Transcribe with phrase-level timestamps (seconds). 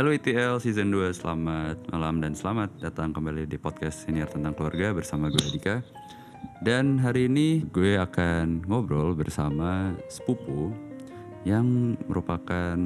[0.00, 4.96] Hello ITL Season 2, selamat malam dan selamat datang kembali di podcast senior tentang keluarga
[4.96, 5.84] bersama gue Dika.
[6.64, 10.72] Dan hari ini gue akan ngobrol bersama sepupu
[11.44, 12.80] yang merupakan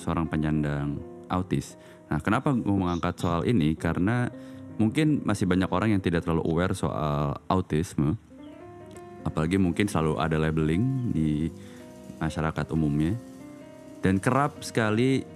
[0.00, 0.96] seorang penyandang
[1.28, 1.76] autis.
[2.08, 3.76] Nah kenapa gue mengangkat soal ini?
[3.76, 4.24] Karena
[4.80, 8.16] mungkin masih banyak orang yang tidak terlalu aware soal autisme.
[9.28, 11.52] Apalagi mungkin selalu ada labeling di
[12.16, 13.12] masyarakat umumnya.
[14.00, 15.35] Dan kerap sekali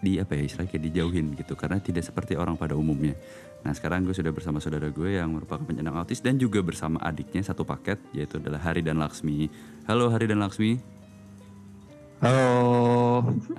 [0.00, 3.12] di apa ya istilahnya kayak dijauhin gitu karena tidak seperti orang pada umumnya.
[3.60, 7.44] Nah sekarang gue sudah bersama saudara gue yang merupakan penyandang autis dan juga bersama adiknya
[7.44, 9.52] satu paket yaitu adalah Hari dan Laksmi.
[9.84, 10.80] Halo Hari dan Laksmi.
[12.24, 12.48] Halo.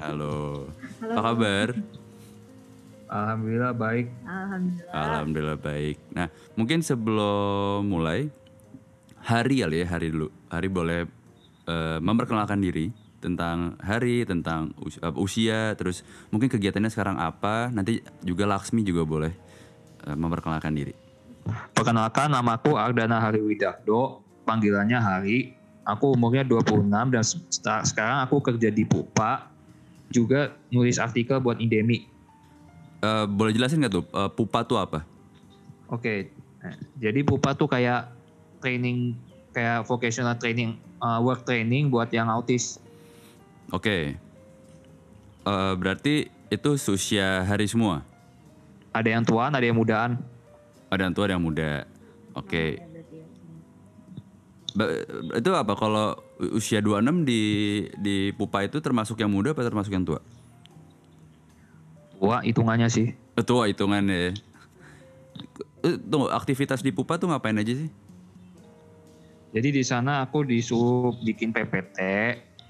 [0.01, 0.65] Halo.
[1.05, 1.67] Apa kabar?
[3.11, 4.07] Alhamdulillah baik.
[4.25, 4.93] Alhamdulillah.
[4.97, 5.97] Alhamdulillah baik.
[6.17, 8.33] Nah mungkin sebelum mulai
[9.21, 10.33] Hari kali ya Hari dulu.
[10.49, 11.05] Hari boleh
[11.70, 12.89] eh, memperkenalkan diri
[13.21, 16.01] tentang hari, tentang us- uh, usia, terus
[16.33, 17.69] mungkin kegiatannya sekarang apa.
[17.69, 19.31] Nanti juga Laksmi juga boleh
[20.09, 20.97] uh, memperkenalkan diri.
[21.73, 25.39] Perkenalkan nama aku Ardana Hari Widakdo, panggilannya Hari.
[25.81, 27.23] Aku umurnya 26 dan
[27.85, 29.49] sekarang aku kerja di Pupa.
[30.11, 32.05] Juga nulis artikel buat Indemi.
[33.01, 35.01] Uh, boleh jelasin nggak tuh uh, pupa tuh apa?
[35.89, 36.29] Oke.
[36.61, 38.13] Nah, jadi Pupa tuh kayak
[38.61, 39.17] training
[39.51, 42.77] kayak vocational training uh, work training buat yang autis.
[43.71, 44.19] Oke.
[45.41, 48.03] Uh, berarti itu seusia hari semua.
[48.91, 50.19] Ada yang tuaan, ada yang mudaan.
[50.91, 51.87] Ada yang tua, ada yang muda.
[52.35, 52.75] Oke.
[52.75, 53.25] Ya, ya.
[54.75, 54.91] Ba-
[55.39, 56.19] itu apa kalau
[56.51, 57.41] usia 26 di
[57.99, 60.19] di pupa itu termasuk yang muda apa termasuk yang tua?
[62.21, 63.15] Wah, hitungannya sih.
[63.17, 64.38] Eh, Tua hitungannya.
[65.81, 67.89] Eh, Tunggu, aktivitas di pupa tuh ngapain aja sih?
[69.51, 71.97] Jadi di sana aku disuruh bikin PPT,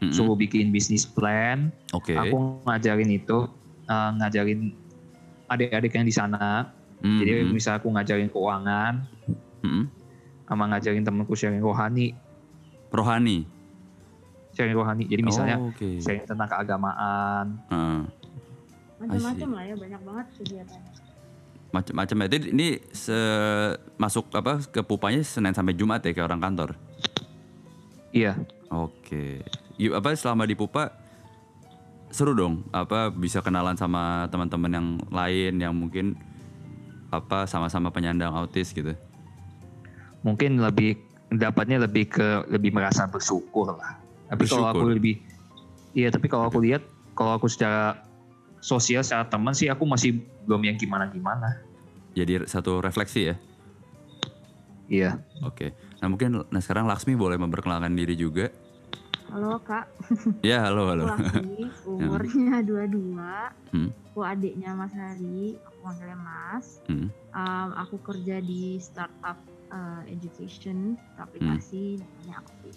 [0.01, 0.09] Mm-mm.
[0.09, 2.17] suruh bikin bisnis plan, Oke.
[2.17, 3.45] Aku ngajarin itu,
[3.85, 4.73] uh, ngajarin
[5.45, 6.73] adik-adik yang di sana.
[6.99, 9.05] Mm, Jadi misal aku ngajarin keuangan,
[9.61, 9.83] mm.
[10.45, 12.17] sama ngajarin temanku sharing rohani,
[12.89, 13.45] Rohani.
[14.51, 15.05] sharing rohani.
[15.05, 16.01] Jadi misalnya Oh, oke.
[16.01, 17.45] sharing tentang keagamaan.
[17.69, 18.01] Heeh.
[18.99, 20.91] Macam-macam lah ya, banyak banget kegiatannya.
[21.71, 22.27] macam-macam ya.
[22.27, 23.15] Jadi ini se
[23.95, 26.69] masuk apa ke pupanya Senin sampai Jumat ya kayak orang kantor.
[28.11, 28.35] Iya,
[28.67, 29.39] Oke.
[29.81, 30.93] Yuk apa selama di pupa
[32.13, 32.61] seru dong.
[32.69, 36.13] Apa bisa kenalan sama teman-teman yang lain yang mungkin
[37.09, 38.93] apa sama-sama penyandang autis gitu.
[40.21, 41.01] mungkin lebih
[41.33, 43.97] dapatnya lebih ke lebih merasa bersyukur lah.
[44.29, 44.95] Tapi kalau aku Bersyukur.
[44.95, 45.15] lebih,
[45.97, 46.85] iya tapi kalau aku lihat,
[47.17, 48.05] kalau aku secara
[48.61, 51.57] sosial, secara teman sih aku masih belum yang gimana-gimana.
[52.13, 53.35] Jadi satu refleksi ya.
[54.91, 55.11] Iya.
[55.41, 55.73] Oke.
[56.03, 58.53] Nah mungkin nah sekarang Laksmi boleh memperkenalkan diri juga.
[59.31, 59.87] Halo kak,
[60.43, 61.07] Ya halo halo.
[61.07, 63.15] aku Laksmi, umurnya 22.
[63.71, 63.89] Hmm.
[64.11, 66.83] Aku adiknya Mas Hari, aku panggilnya Mas.
[66.91, 67.07] Hmm.
[67.31, 69.39] Um, aku kerja di startup
[69.71, 72.75] uh, education, aplikasi, namanya aku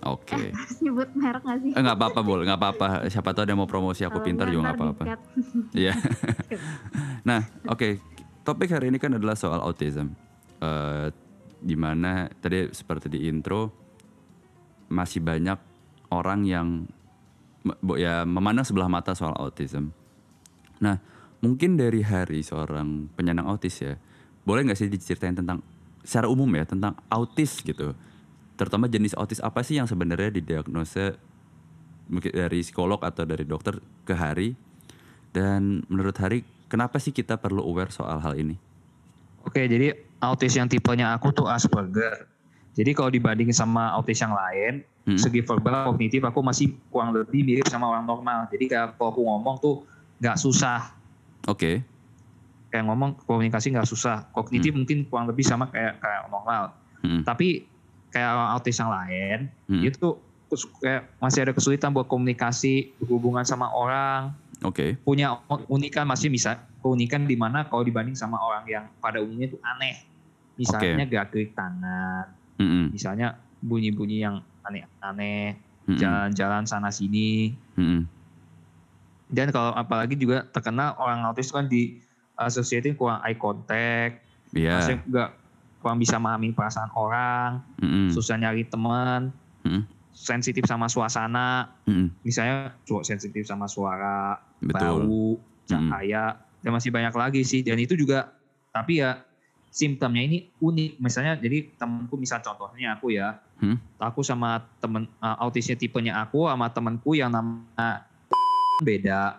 [0.00, 0.52] Oke.
[0.52, 1.72] Harus nyebut merek gak sih?
[1.76, 2.88] Eh nggak apa-apa boleh nggak apa-apa.
[3.08, 5.04] Siapa tahu ada yang mau promosi aku pintar juga nggak apa-apa.
[5.80, 5.92] Iya.
[7.24, 8.00] nah, oke.
[8.40, 10.12] Topik hari ini kan adalah soal autism.
[10.60, 11.08] Eh
[11.60, 13.68] di mana tadi seperti di intro
[14.88, 15.69] masih banyak
[16.10, 16.86] orang yang
[17.96, 19.92] ya memandang sebelah mata soal autism.
[20.80, 20.96] Nah,
[21.44, 23.94] mungkin dari hari seorang penyandang autis ya,
[24.44, 25.60] boleh nggak sih diceritain tentang
[26.00, 27.92] secara umum ya tentang autis gitu,
[28.56, 31.20] terutama jenis autis apa sih yang sebenarnya didiagnosa
[32.08, 33.78] mungkin dari psikolog atau dari dokter
[34.08, 34.56] ke Hari
[35.36, 36.42] dan menurut Hari
[36.72, 38.56] kenapa sih kita perlu aware soal hal ini?
[39.44, 39.92] Oke, jadi
[40.24, 42.29] autis yang tipenya aku tuh Asperger.
[42.74, 45.16] Jadi kalau dibandingin sama autis yang lain, Hmm.
[45.16, 48.46] segi verbal kognitif aku masih kurang lebih mirip sama orang normal.
[48.52, 49.74] Jadi kayak kalau aku ngomong tuh
[50.20, 50.92] nggak susah.
[51.48, 51.80] Oke,
[52.70, 54.30] Kayak ngomong komunikasi nggak susah.
[54.30, 56.70] Kognitif mungkin kurang lebih sama kayak kayak normal.
[57.02, 57.24] Hmm.
[57.26, 57.66] Tapi
[58.12, 59.82] kayak orang autis yang lain, Hmm.
[59.82, 60.08] itu
[60.78, 64.30] kayak masih ada kesulitan buat komunikasi, hubungan sama orang,
[64.62, 69.50] oke, punya unikan masih bisa keunikan di mana kalau dibanding sama orang yang pada umumnya
[69.50, 69.96] itu aneh.
[70.54, 72.92] Misalnya gerak-gerik tangan, Mm-mm.
[72.92, 75.56] misalnya bunyi-bunyi yang aneh-aneh,
[75.88, 75.96] Mm-mm.
[75.96, 77.56] jalan-jalan sana sini.
[77.80, 78.04] Mm-mm.
[79.30, 82.02] Dan kalau apalagi juga terkenal orang autis kan di
[82.36, 84.74] associated kurang eye contact, Iya.
[84.74, 85.30] maksudnya nggak
[85.80, 88.10] kurang bisa memahami perasaan orang, Mm-mm.
[88.10, 89.30] susah nyari teman,
[89.62, 89.86] Mm-mm.
[90.10, 92.10] sensitif sama suasana, Mm-mm.
[92.26, 92.74] misalnya
[93.06, 95.06] sensitif sama suara, Betul.
[95.06, 95.24] bau,
[95.64, 97.62] cahaya, dan masih banyak lagi sih.
[97.62, 98.34] Dan itu juga,
[98.74, 99.22] tapi ya
[99.70, 100.98] simptomnya ini unik.
[100.98, 103.76] Misalnya, jadi temanku, misal contohnya aku ya, Hmm.
[104.00, 108.08] aku sama temen uh, autisnya tipenya aku sama temanku yang nama
[108.88, 109.36] beda.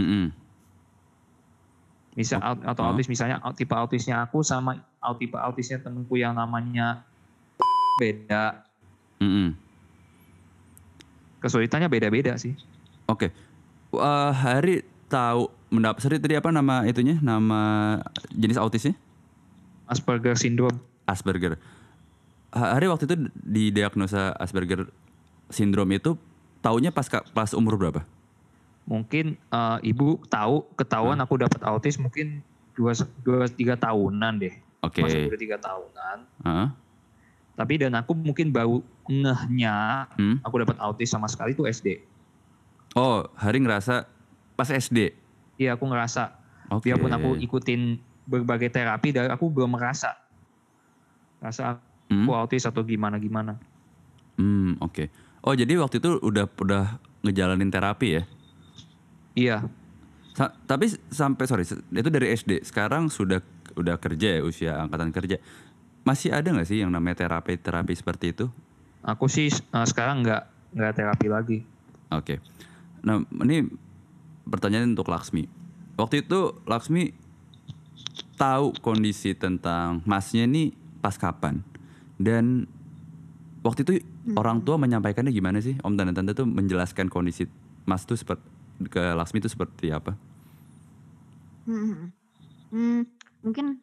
[0.00, 0.32] Mm-mm.
[2.16, 2.88] Misal Oh, atau oh.
[2.90, 4.80] autis misalnya tipe autisnya aku sama
[5.20, 7.04] tipe autisnya temenku yang namanya
[8.00, 8.64] beda.
[9.20, 9.52] Mm-mm.
[11.44, 12.56] Kesulitannya beda-beda sih.
[13.04, 13.30] Oke.
[13.92, 14.80] Wah, Hari
[15.12, 17.20] tahu mendapat sorry tadi apa nama itunya?
[17.20, 17.60] Nama
[18.32, 18.96] jenis autisnya?
[19.88, 20.76] Asperger syndrome.
[21.04, 21.56] Asperger.
[22.50, 24.88] Ha- Hari waktu itu didiagnosa Asperger
[25.48, 26.14] syndrome itu
[26.60, 28.04] taunya pas pas umur berapa?
[28.84, 32.40] Mungkin eh, ibu tahu ketahuan aku dapat autis mungkin
[32.72, 34.54] dua dua tiga tahunan deh.
[34.80, 35.02] Oke.
[35.02, 36.18] Masih udah tiga tahunan.
[36.44, 36.68] Heeh.
[37.52, 40.38] Tapi dan aku mungkin baru ngehnya Hmm.
[40.40, 41.98] aku dapat autis sama sekali itu SD.
[42.94, 44.06] Oh, Hari ngerasa
[44.54, 45.10] pas SD.
[45.56, 46.32] Iya aku ngerasa
[46.70, 46.86] Oke.
[46.86, 47.98] biarpun aku ikutin
[48.28, 50.12] berbagai terapi dari aku belum merasa
[51.40, 52.24] rasa Hmm?
[52.24, 53.60] aku autis atau gimana gimana.
[54.36, 55.12] Hmm, oke.
[55.40, 58.22] Oh, jadi waktu itu udah udah ngejalanin terapi ya?
[59.36, 59.56] Iya,
[60.32, 62.64] Sa- tapi sampai sorry itu dari SD.
[62.64, 63.44] Sekarang sudah
[63.76, 65.36] udah kerja ya usia angkatan kerja.
[66.00, 68.48] Masih ada nggak sih yang namanya terapi terapi seperti itu?
[68.98, 70.42] aku sih eh, sekarang nggak
[70.74, 71.58] nggak terapi lagi.
[72.08, 72.40] Oke.
[73.04, 73.68] Nah ini
[74.42, 75.44] pertanyaan untuk Laksmi.
[75.94, 77.12] Waktu itu Laksmi
[78.34, 81.62] tahu kondisi tentang masnya ini pas kapan
[82.18, 82.66] dan
[83.62, 83.92] waktu itu
[84.34, 87.46] orang tua menyampaikannya gimana sih Om dan Tante tuh menjelaskan kondisi
[87.84, 88.42] mas tuh seperti
[88.86, 90.14] ke Laksmi itu seperti apa?
[91.66, 92.14] Hmm,
[92.70, 93.00] hmm,
[93.42, 93.82] mungkin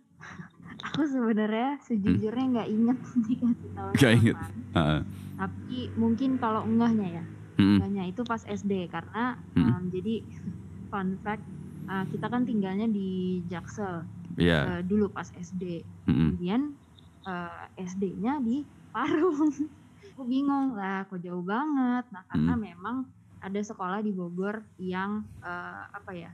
[0.82, 2.98] aku sebenarnya sejujurnya nggak inget
[3.28, 4.38] dikasih tahu Nggak inget.
[4.74, 5.02] Heeh.
[5.36, 7.24] tapi mungkin kalau enggahnya ya
[7.60, 7.84] Mm-mm.
[7.84, 9.68] enggahnya itu pas SD karena Hmm.
[9.68, 10.24] um, jadi
[10.88, 11.44] fun fact
[11.86, 13.10] uh, kita kan tinggalnya di
[13.46, 14.04] Jaksel
[14.36, 14.60] Iya.
[14.68, 16.36] uh, dulu pas SD Mm-mm.
[16.36, 16.76] kemudian
[17.24, 19.52] uh, SD-nya di Parung
[20.12, 22.64] aku bingung lah kok jauh banget nah karena Hmm.
[22.64, 22.96] memang
[23.38, 26.32] ada sekolah di Bogor yang uh, apa ya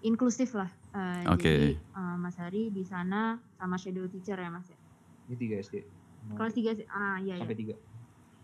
[0.00, 1.42] inklusif lah Uh, Oke.
[1.42, 4.78] jadi uh, Mas Hari di sana sama shadow teacher ya Mas ya
[5.26, 5.82] Ini tiga SD.
[6.32, 7.42] kelas tiga ah iya, iya.
[7.42, 7.74] sampai tiga.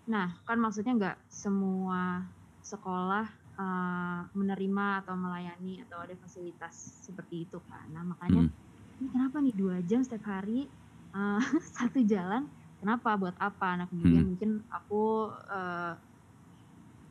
[0.04, 2.26] Nah, kan maksudnya nggak semua
[2.60, 3.30] sekolah
[3.60, 7.92] uh, menerima atau melayani atau ada fasilitas seperti itu kan.
[7.92, 8.54] Nah, makanya Hmm.
[9.00, 10.72] ini kenapa nih dua jam setiap hari
[11.16, 11.40] uh,
[11.78, 12.48] satu jalan?
[12.80, 13.16] Kenapa?
[13.20, 13.76] Buat apa?
[13.76, 14.30] Nah, kemudian Hmm.
[14.30, 15.94] mungkin aku uh,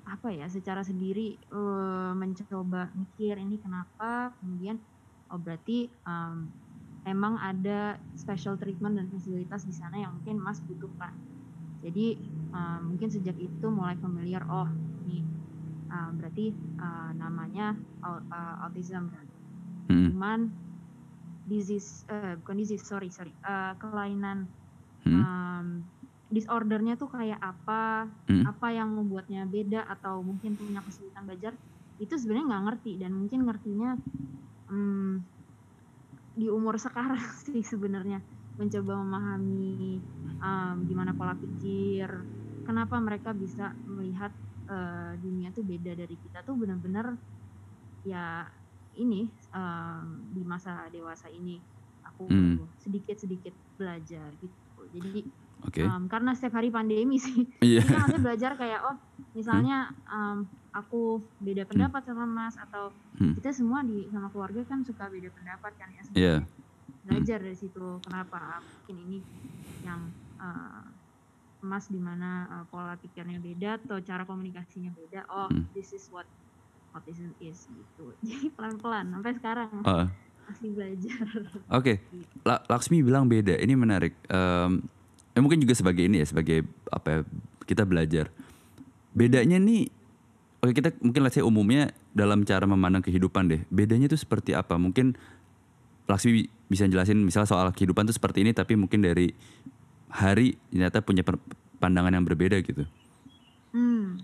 [0.10, 4.82] apa ya secara sendiri uh, mencoba mikir ini kenapa kemudian
[5.30, 6.50] oh berarti um,
[7.06, 11.14] emang ada special treatment dan fasilitas di sana yang mungkin mas butuhkan
[11.84, 12.08] jadi
[12.56, 14.70] uh, mungkin sejak itu mulai familiar oh
[15.06, 15.30] ini
[15.90, 17.76] uh, berarti uh, namanya
[18.06, 19.10] uh, autism
[19.90, 20.14] Mm-mm.
[20.14, 20.40] cuman
[21.50, 24.50] disease eh, bukan disease sorry sorry uh, kelainan
[25.08, 25.24] Mm.
[25.24, 25.68] um,
[26.28, 28.52] disordernya tuh kayak apa Mm.
[28.52, 31.56] apa yang membuatnya beda atau mungkin punya kesulitan belajar
[32.04, 33.96] itu sebenarnya nggak ngerti dan mungkin ngertinya
[34.68, 35.24] hmm,
[36.36, 38.20] di umur sekarang sih sebenarnya
[38.60, 40.04] mencoba memahami
[40.44, 42.08] um, gimana pola pikir
[42.68, 44.36] kenapa mereka bisa melihat
[44.70, 47.18] eh, dunia tuh beda dari kita tuh benar-benar
[48.02, 48.46] ya
[48.96, 51.60] ini um, di masa dewasa ini
[52.02, 52.70] aku Hmm.
[52.78, 55.28] sedikit-sedikit belajar gitu jadi
[55.62, 55.84] Oke.
[55.84, 57.84] um, karena setiap hari pandemi sih Iya.
[57.84, 58.98] kita masih belajar kayak oh
[59.32, 61.02] misalnya um, aku
[61.38, 63.36] beda pendapat sama mas atau Hmm.
[63.36, 66.36] kita semua di sama keluarga kan suka beda pendapat kan ya Iya.
[66.40, 66.48] sebenarnya.
[67.04, 69.20] belajar dari situ kenapa mungkin ini
[69.82, 70.08] yang
[70.40, 70.84] uh,
[71.62, 75.68] mas di mana uh, pola pikirnya beda atau cara komunikasinya beda oh Hmm.
[75.72, 76.26] this is what
[76.92, 80.08] autism is gitu jadi pelan pelan sampai sekarang Heeh.
[80.46, 81.26] masih belajar
[81.78, 82.02] Oke,
[82.42, 83.54] La- Laksmi bilang beda.
[83.54, 84.18] Ini menarik.
[84.26, 84.82] Em,
[85.30, 87.20] ya mungkin juga sebagai ini ya, sebagai apa ya,
[87.64, 88.34] kita belajar.
[89.12, 89.86] Bedanya nih,
[90.58, 93.62] oke kita mungkin let's say umumnya dalam cara memandang kehidupan deh.
[93.68, 94.76] Bedanya itu seperti apa?
[94.76, 95.14] Mungkin
[96.06, 99.30] Laksmi bi- bisa jelasin misal soal kehidupan tuh seperti ini, tapi mungkin dari
[100.10, 101.22] hari ternyata punya
[101.78, 102.84] pandangan yang berbeda gitu.
[103.72, 104.18] Hmm.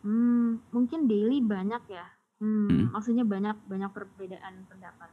[0.00, 2.06] Hmm, mungkin daily banyak ya.
[2.38, 2.86] Hmm, Hmm.
[2.94, 5.10] maksudnya banyak banyak perbedaan pendapat.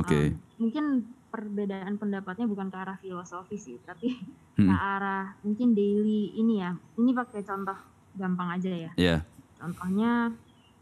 [0.00, 0.18] Oke.
[0.34, 0.84] Um, mungkin
[1.30, 4.14] perbedaan pendapatnya bukan ke arah filosofi sih, tapi
[4.56, 4.70] Hmm.
[4.70, 6.78] ke arah mungkin daily ini ya.
[6.96, 7.76] Ini pakai contoh
[8.14, 8.90] gampang aja ya.
[8.94, 9.16] Ya,
[9.58, 10.30] Contohnya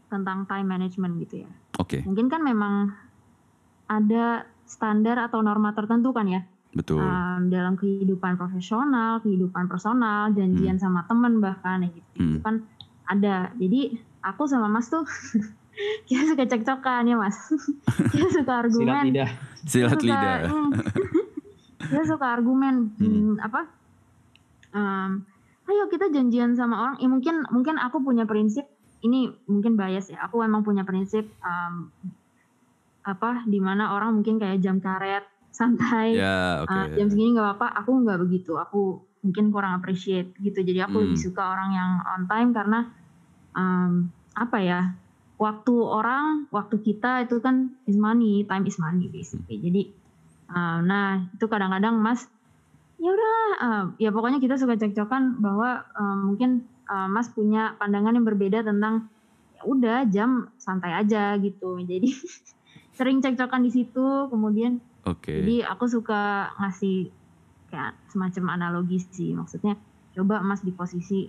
[0.09, 1.51] tentang time management gitu ya.
[1.81, 2.93] oke, Mungkin kan memang
[3.89, 6.99] ada standar atau norma tertentu kan ya betul.
[6.99, 12.09] um, dalam kehidupan profesional, kehidupan personal, janjian sama teman bahkan ya gitu.
[12.17, 12.29] Hmm.
[12.33, 12.55] Itu kan
[13.05, 13.35] ada.
[13.55, 13.81] Jadi
[14.21, 15.05] aku sama Mas tuh
[16.07, 17.37] kita suka cekcokan ya Mas.
[18.11, 19.03] kita suka Silat argumen.
[19.09, 19.31] lidah.
[19.63, 20.37] Silat Kita suka- lidah.
[20.51, 20.71] hmm.
[21.83, 22.75] kita suka argumen.
[22.97, 23.07] Hmm.
[23.07, 23.61] Hmm, apa?
[24.73, 25.11] Um,
[25.63, 26.95] ayo kita janjian sama orang.
[26.97, 28.65] Ya mungkin mungkin aku punya prinsip
[29.01, 30.25] ini mungkin bias ya.
[30.25, 31.91] Aku emang punya prinsip um,
[33.03, 36.17] apa di mana orang mungkin kayak jam karet santai.
[36.17, 36.73] Ya, oke.
[36.73, 37.67] Uh, jam segini nggak apa-apa.
[37.85, 38.57] Aku nggak begitu.
[38.57, 40.59] Aku mungkin kurang appreciate gitu.
[40.65, 41.03] Jadi aku Hmm.
[41.07, 42.79] lebih suka orang yang on time karena
[43.55, 44.81] um, apa ya
[45.37, 49.61] waktu orang waktu kita itu kan is money time is money basically.
[49.61, 49.81] Jadi
[50.51, 52.27] uh, nah itu kadang-kadang mas
[52.99, 58.15] ya udah uh, ya pokoknya kita suka cekcokan bahwa uh, mungkin uh, mas punya pandangan
[58.15, 59.07] yang berbeda tentang
[59.55, 61.79] ya udah jam santai aja gitu.
[61.79, 62.11] Jadi
[62.97, 65.35] sering cekcokan di situ kemudian Oke.
[65.35, 67.11] jadi aku suka ngasih
[67.67, 69.75] kayak semacam analogi sih, maksudnya
[70.13, 71.27] coba Mas di posisi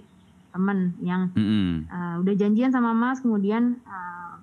[0.52, 1.88] temen yang Mm-mm.
[1.88, 4.38] uh, udah janjian sama Mas, kemudian uh,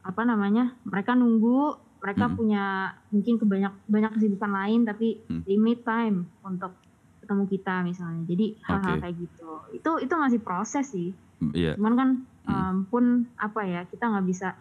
[0.00, 2.34] apa namanya, mereka nunggu, mereka Mm.
[2.38, 2.64] punya
[3.10, 5.42] mungkin kebanyak banyak kesibukan lain, tapi Mm.
[5.44, 6.72] limit time untuk
[7.20, 8.22] ketemu kita misalnya.
[8.24, 9.02] Jadi hal-hal Oke.
[9.04, 11.12] kayak gitu, itu itu masih proses sih.
[11.52, 11.76] Iya.
[11.76, 12.08] Cuman kan
[12.48, 12.48] Hmm.
[12.48, 13.04] um, pun
[13.36, 14.56] apa ya kita nggak bisa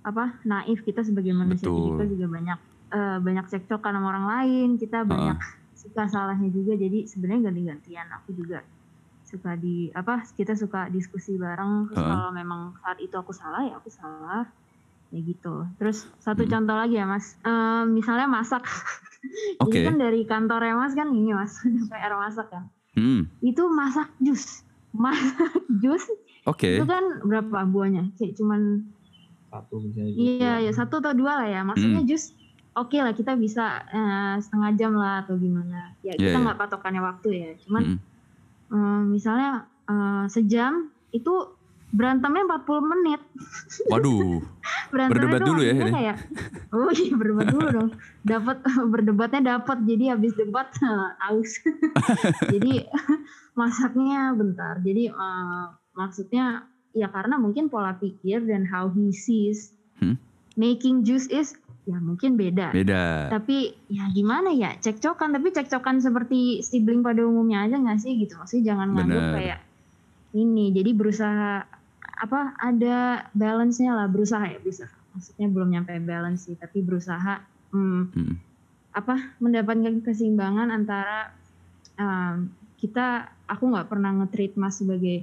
[0.00, 2.00] apa naif kita sebagai manusia Betul.
[2.00, 2.58] kita juga banyak
[2.90, 5.38] eh, banyak cekcokan sama orang lain kita banyak
[5.72, 8.60] suka salahnya juga jadi sebenarnya ganti-gantian aku juga
[9.22, 12.10] suka di apa kita suka diskusi bareng terus Heeh.
[12.10, 14.44] kalau memang saat itu aku salah ya aku salah
[15.08, 16.52] ya gitu terus satu Hmm.
[16.52, 18.62] contoh lagi ya mas Eh, misalnya masak
[19.62, 19.70] Oke.
[19.70, 23.22] jadi kan dari kantornya mas kan ini mas ada PR masak kan Mm.
[23.40, 26.02] itu masak jus masak jus
[26.42, 26.74] Oke.
[26.74, 28.82] itu kan berapa buahnya kayak cuman
[29.46, 30.14] Satu misalnya.
[30.14, 32.10] iya ya satu atau dua lah ya maksudnya Hmm.
[32.10, 32.34] jus
[32.80, 36.40] oke lah kita bisa eh, setengah jam lah atau gimana ya kita iya.
[36.40, 37.82] nggak patokannya waktu ya cuman
[38.70, 38.76] Mm.
[38.76, 39.52] eh, misalnya
[39.84, 41.32] eh, sejam itu
[41.90, 43.20] berantemnya 40 menit
[43.90, 44.38] Waduh.
[44.94, 45.90] Berdebat dulu ya ini?
[45.90, 46.16] kayak
[46.70, 47.90] oh iya berdebat dulu dong
[48.22, 48.62] dapat
[48.94, 50.70] berdebatnya dapat jadi habis debat
[51.18, 51.50] aus
[52.54, 52.86] jadi
[53.54, 60.16] masaknya bentar jadi eh, maksudnya ya karena mungkin pola pikir dan how he sees Hmm.
[60.56, 63.32] making juice is ya mungkin beda Beda.
[63.32, 68.36] tapi ya gimana ya cekcokan tapi cekcokan seperti sibling pada umumnya aja nggak sih gitu
[68.36, 69.34] maksudnya jangan nganggap Benar.
[69.40, 69.60] kayak
[70.36, 71.64] ini jadi berusaha
[72.20, 77.40] apa ada balance-nya lah berusaha ya berusaha maksudnya belum nyampe balance sih tapi berusaha
[77.72, 78.34] hmm, Mm.
[78.90, 81.30] apa mendapatkan keseimbangan antara
[81.94, 82.50] um,
[82.82, 85.22] kita aku nggak pernah nge-treat mas sebagai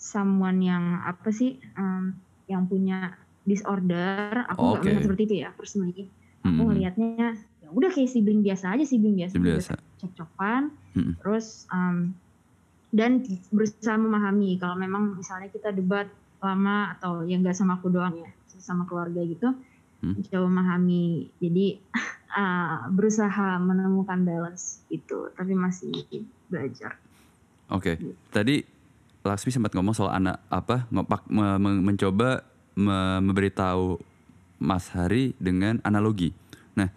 [0.00, 2.10] someone yang apa sih um,
[2.50, 3.14] yang punya
[3.50, 4.86] disorder aku nggak Oke.
[4.86, 6.04] melihat seperti itu ya personally
[6.40, 6.66] aku Mm.
[6.70, 7.26] ngelihatnya
[7.60, 9.74] ya udah kayak sibling biasa aja sibling biasa, Biasa.
[9.98, 10.62] cekcokan
[10.94, 11.12] Mm.
[11.18, 12.14] terus um,
[12.90, 16.08] dan berusaha memahami kalau memang misalnya kita debat
[16.40, 19.50] lama atau ya nggak sama aku doang ya sama keluarga gitu
[20.00, 20.16] Hmm.
[20.24, 21.76] coba memahami jadi
[22.32, 25.92] uh, berusaha menemukan balance itu tapi masih
[26.48, 26.96] belajar
[27.68, 28.00] Oke.
[28.32, 28.64] Tadi
[29.20, 33.98] Laksmi sempat ngomong soal anak apa ngopak me- me- mencoba me- memberitahu
[34.60, 36.36] Mas Hari dengan analogi.
[36.76, 36.92] Nah,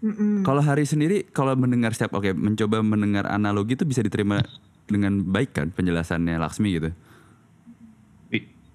[0.00, 0.42] Mm-mm.
[0.42, 4.40] kalau Hari sendiri kalau mendengar setiap oke mencoba mendengar analogi itu bisa diterima
[4.86, 6.90] dengan baik kan penjelasannya Laksmi gitu.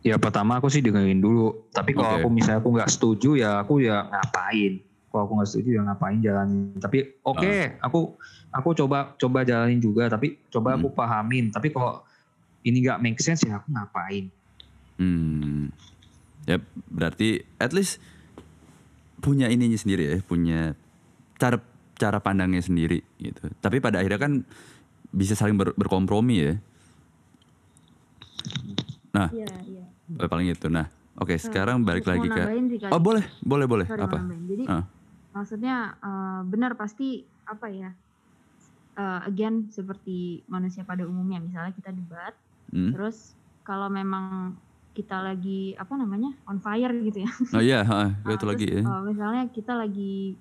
[0.01, 1.69] Ya pertama aku sih dengerin dulu.
[1.69, 2.25] Tapi kalau Oke.
[2.25, 4.81] aku misalnya aku nggak setuju ya aku ya ngapain.
[5.13, 6.73] Kalau aku nggak setuju ya ngapain jalanin.
[6.81, 8.17] Tapi oke, aku
[8.49, 10.09] aku coba coba jalanin juga.
[10.09, 11.53] Tapi coba aku pahamin.
[11.53, 12.01] Tapi kalau
[12.65, 14.33] ini nggak make sense ya aku ngapain.
[14.97, 15.69] Hmm.
[16.45, 16.57] Ya
[16.89, 18.01] berarti at least
[19.21, 20.73] punya ininya sendiri ya, punya
[21.37, 21.61] cara
[21.95, 23.49] cara pandangnya sendiri gitu.
[23.61, 24.33] Tapi pada akhirnya kan
[25.13, 26.53] bisa saling ber- berkompromi ya.
[29.11, 29.45] Nah, iya.
[30.17, 30.65] eh, paling itu.
[30.71, 32.87] Nah, oke sekarang balik lagi ke sih.
[32.89, 33.85] Oh, boleh, boleh, boleh.
[33.85, 34.17] Sorry, Apa?
[34.23, 34.87] Jadi Ah.
[35.31, 37.91] maksudnya eh, benar pasti apa ya?
[38.91, 42.35] eh, again seperti manusia pada umumnya, misalnya kita debat,
[42.75, 42.91] Hmm.
[42.91, 44.51] terus kalau memang
[44.91, 48.67] kita lagi apa namanya on fire gitu ya, Oh iya, heeh, gue Ah, itu lagi
[48.67, 48.91] terus, ya.
[48.91, 50.35] eh, misalnya kita lagi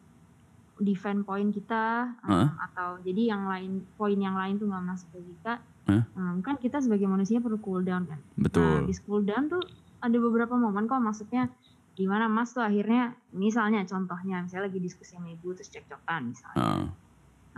[0.81, 5.21] defend poin kita eh, atau jadi yang lain poin yang lain tuh nggak masuk ke
[5.23, 6.03] kita, Hah?
[6.09, 8.19] eh, kan kita sebagai manusia perlu cool down kan.
[8.19, 8.89] Nah, Betul.
[8.89, 9.63] di cool down tuh
[10.01, 11.53] ada beberapa momen kok maksudnya
[11.93, 16.57] di mana Mas tuh akhirnya misalnya contohnya misalnya lagi diskusi sama ibu terus cekcokan misalnya.
[16.59, 16.87] Heeh.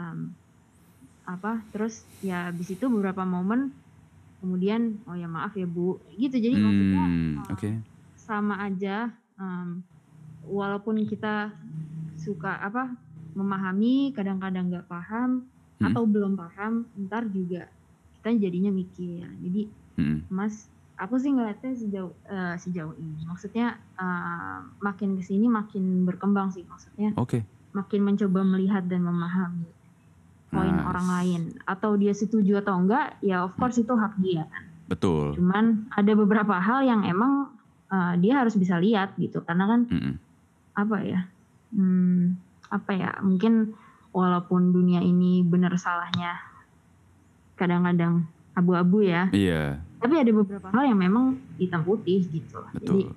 [0.03, 0.19] Em,
[1.23, 3.71] apa terus ya habis itu beberapa momen
[4.43, 7.71] kemudian oh ya maaf ya Bu gitu jadi maksudnya Hmm, eh, oke.
[8.17, 9.81] sama aja em,
[10.45, 11.55] walaupun kita
[12.17, 12.91] suka apa
[13.33, 15.91] memahami kadang-kadang nggak paham Hmm.
[15.91, 17.67] atau belum paham ntar juga
[18.15, 20.25] kita jadinya mikir jadi Hmm.
[20.27, 23.19] Mas, aku sih ngeliatnya sejauh eh, sejauh ini.
[23.23, 26.65] Maksudnya eh, makin ke sini makin berkembang sih.
[26.65, 27.45] Maksudnya Oke.
[27.73, 29.69] makin mencoba melihat dan memahami
[30.53, 30.85] poin Nice.
[30.85, 31.41] orang lain.
[31.65, 34.45] Atau dia setuju atau enggak, ya of course itu hak dia.
[34.47, 34.63] kan.
[34.87, 35.33] Betul.
[35.35, 37.49] Cuman ada beberapa hal yang emang
[37.89, 39.41] eh, dia harus bisa lihat gitu.
[39.41, 40.15] Karena kan Mm-mm.
[40.73, 41.21] apa ya
[41.73, 42.37] hmm,
[42.69, 43.73] apa ya mungkin
[44.09, 46.37] walaupun dunia ini benar salahnya
[47.57, 51.25] kadang-kadang abu-abu ya Iya, tapi ada beberapa hal yang memang
[51.57, 53.13] hitam putih gitu jadi betul.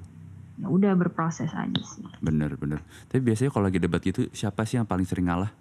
[0.56, 2.80] ya udah berproses aja sih Bener, bener.
[3.08, 5.52] Tapi biasanya kalau lagi debat gitu, siapa sih yang paling sering ngalah?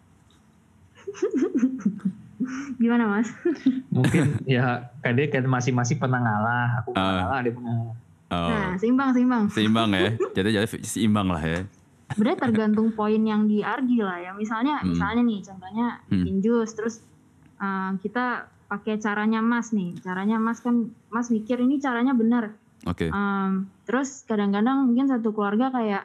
[2.76, 3.28] gimana mas
[3.88, 7.18] Mungkin ya dia kan masing-masing pernah ngalah, aku pernah Ah.
[7.22, 7.74] ngalah, dia pernah.
[8.26, 10.10] Oh, nah seimbang seimbang seimbang ya.
[10.36, 11.60] Jadi jadi seimbang lah ya.
[12.06, 14.92] sebenarnya tergantung poin yang diargi lah ya misalnya Hmm.
[14.92, 16.20] misalnya nih contohnya Hmm.
[16.20, 16.94] bikin jus terus
[17.56, 22.54] uh, kita pakai caranya mas nih caranya mas kan mas mikir ini caranya benar
[22.84, 23.08] Oke.
[23.08, 26.04] Um, terus kadang-kadang mungkin satu keluarga kayak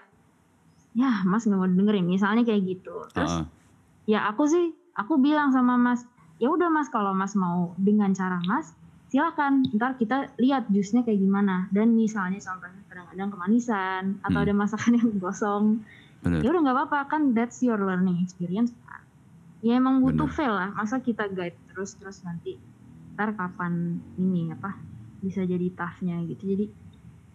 [0.93, 3.45] ya mas nggak mau dengerin misalnya kayak gitu terus Heeh.
[4.07, 6.03] ya aku sih aku bilang sama mas
[6.37, 8.75] ya udah mas kalau mas mau dengan cara mas
[9.07, 14.45] silakan ntar kita lihat jusnya kayak gimana dan misalnya contohnya kadang-kadang kemanisan atau Hmm.
[14.45, 15.65] ada masakan yang gosong
[16.21, 19.01] ya udah nggak apa-apa kan that's your learning experience kan.
[19.59, 20.35] ya emang butuh Bener.
[20.35, 22.59] fail lah masa kita guide terus terus nanti
[23.15, 24.75] ntar kapan ini apa
[25.19, 26.65] bisa jadi toughnya gitu jadi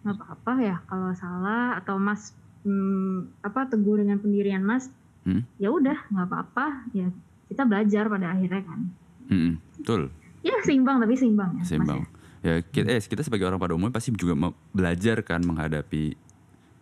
[0.01, 4.87] nggak apa-apa ya kalau salah atau mas hmm, apa teguh dengan pendirian mas
[5.21, 5.41] Hmm.
[5.57, 7.09] ya udah nggak apa-apa ya
[7.55, 8.79] kita belajar pada akhirnya kan
[9.25, 9.53] Mm-mm.
[9.79, 10.11] Betul.
[10.41, 12.03] ya seimbang tapi seimbang ya Mas, Seimbang.
[12.43, 16.13] Ya kita, eh, kita sebagai orang pada umumnya pasti juga mau belajar kan menghadapi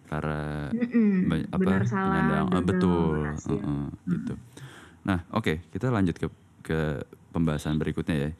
[0.06, 0.84] para ya.
[1.24, 2.46] Banyak apa benar salah penyandang.
[2.50, 3.56] Ah, betul berhasil.
[3.56, 4.34] Heeh, gitu
[5.04, 6.28] nah oke kita lanjut ke
[6.62, 6.80] ke
[7.30, 8.32] pembahasan berikutnya ya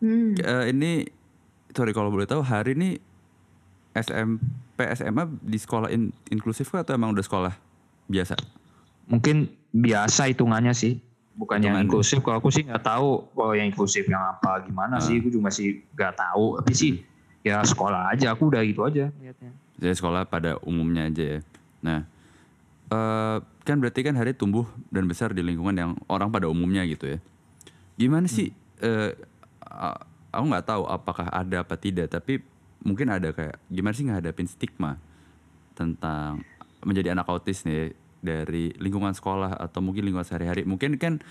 [0.00, 0.32] Hmm.
[0.32, 1.04] Ke- eh, ini
[1.70, 2.96] sorry kalau boleh tahu hari ini
[3.92, 4.40] SMP
[4.90, 7.52] SMA di sekolah in- inklusif kah atau emang udah sekolah
[8.06, 8.36] biasa
[9.04, 11.02] Mungkin biasa hitungannya sih,
[11.40, 12.20] bukan yang inklusif.
[12.20, 15.80] Kalau aku sih nggak tahu kalau yang inklusif yang apa gimana sih, aku juga masih
[15.96, 16.60] nggak tahu.
[16.60, 16.92] Tapi sih
[17.40, 19.52] ya sekolah aja, aku udah gitu aja lihatnya.
[19.80, 21.40] Jadi sekolah pada umumnya aja ya.
[21.80, 22.04] Nah,
[22.92, 27.16] eh, kan berarti kan hari tumbuh dan besar di lingkungan yang orang pada umumnya gitu
[27.16, 27.18] ya.
[27.96, 28.52] Gimana sih?
[28.80, 29.12] eh,
[29.60, 30.00] a-
[30.32, 32.40] aku nggak tahu apakah ada apa tidak, tapi
[32.80, 34.96] mungkin ada kayak gimana sih ngadapin stigma
[35.76, 36.40] tentang
[36.80, 40.64] menjadi anak autis nih dari lingkungan sekolah atau mungkin lingkungan sehari-hari.
[40.68, 41.24] Mungkin kan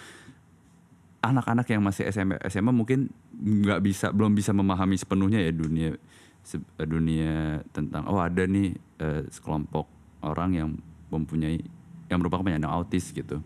[1.22, 5.96] anak-anak yang masih SMA, SMA mungkin nggak bisa belum bisa memahami sepenuhnya ya dunia
[6.44, 9.86] se- dunia tentang oh ada nih eh, sekelompok
[10.24, 10.70] orang yang
[11.12, 11.60] mempunyai
[12.08, 13.44] yang merupakan penyandang autis gitu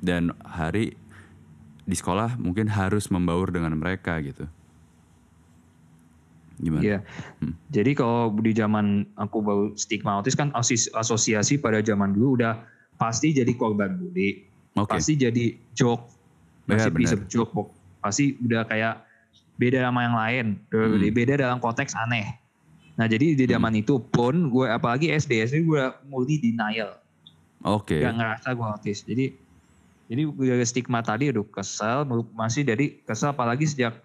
[0.00, 0.96] dan hari
[1.84, 4.48] di sekolah mungkin harus membaur dengan mereka gitu
[6.60, 6.82] gimana?
[6.84, 6.98] Iya.
[7.40, 7.56] Hmm.
[7.72, 10.52] Jadi kalau di zaman aku baru stigma autis kan
[10.94, 12.60] asosiasi pada zaman dulu udah
[13.00, 14.44] pasti jadi korban bully,
[14.76, 16.04] Oke, pasti jadi joke,
[16.68, 17.72] masih bisa joke,
[18.04, 19.00] pasti udah kayak
[19.56, 21.00] beda sama yang lain, Hmm.
[21.00, 22.36] beda dalam konteks aneh.
[23.00, 27.00] Nah jadi di zaman itu pun gue apalagi SD SD gue multi denial,
[27.64, 29.00] oke, gak ngerasa gue autis.
[29.08, 29.32] Jadi
[30.12, 32.04] jadi dari stigma tadi aduh kesel,
[32.36, 33.96] masih dari kesel apalagi sejak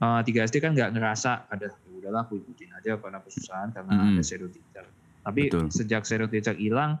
[0.00, 3.92] uh, 3 SD kan nggak ngerasa ada ya udahlah aku ikutin aja karena kesusahan karena
[3.92, 4.16] Mm-mm.
[4.16, 4.86] ada shadow teacher.
[5.20, 5.68] Tapi Betul.
[5.68, 6.96] sejak shadow teacher hilang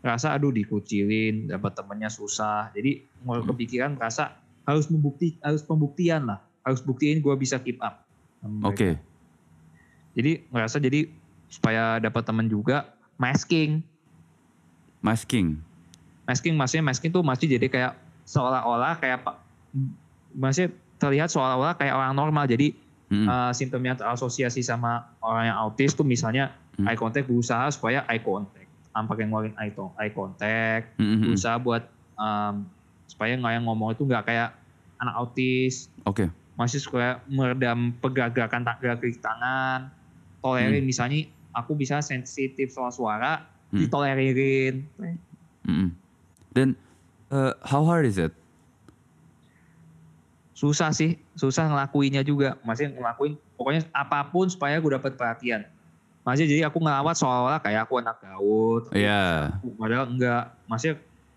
[0.00, 2.72] rasa aduh dikucilin, dapat temennya susah.
[2.72, 3.48] Jadi mulai Mm.
[3.52, 8.04] kepikiran merasa harus membukti harus pembuktian lah, harus buktiin gue bisa keep up.
[8.62, 8.96] oke,
[10.10, 11.06] Jadi merasa jadi
[11.46, 13.84] supaya dapat teman juga masking.
[15.00, 15.60] masking,
[16.24, 19.24] Masking maksudnya masking tuh masih jadi kayak seolah-olah kayak
[20.30, 22.44] masih terlihat seolah-olah kayak orang normal.
[22.44, 22.76] Jadi
[23.08, 23.26] Mm-mm.
[23.26, 26.86] uh, simptom yang terasosiasi sama orang yang autis tuh misalnya Hmm.
[26.86, 28.59] eye contact berusaha supaya eye contact
[28.90, 31.22] tanpa yang ngeluarin eye, to- eye contact Mm-mm.
[31.22, 32.66] berusaha buat um,
[33.06, 34.50] supaya nggak yang ngomong itu nggak kayak
[34.98, 39.88] anak autis oke, masih supaya meredam pergerakan tak gerak tangan
[40.40, 43.86] tolerin misalnya aku bisa sensitif soal suara Hmm.
[43.86, 44.82] ditolerin
[45.62, 45.94] Mm-mm.
[46.50, 46.74] dan
[47.30, 48.34] eh, how hard is it?
[50.50, 55.64] susah sih susah ngelakuinnya juga masih ngelakuin pokoknya apa pun supaya aku dapat perhatian
[56.30, 60.54] masih jadi aku ngelawat seolah-olah kayak aku anak gaul Iya, padahal enggak.
[60.64, 60.94] Masih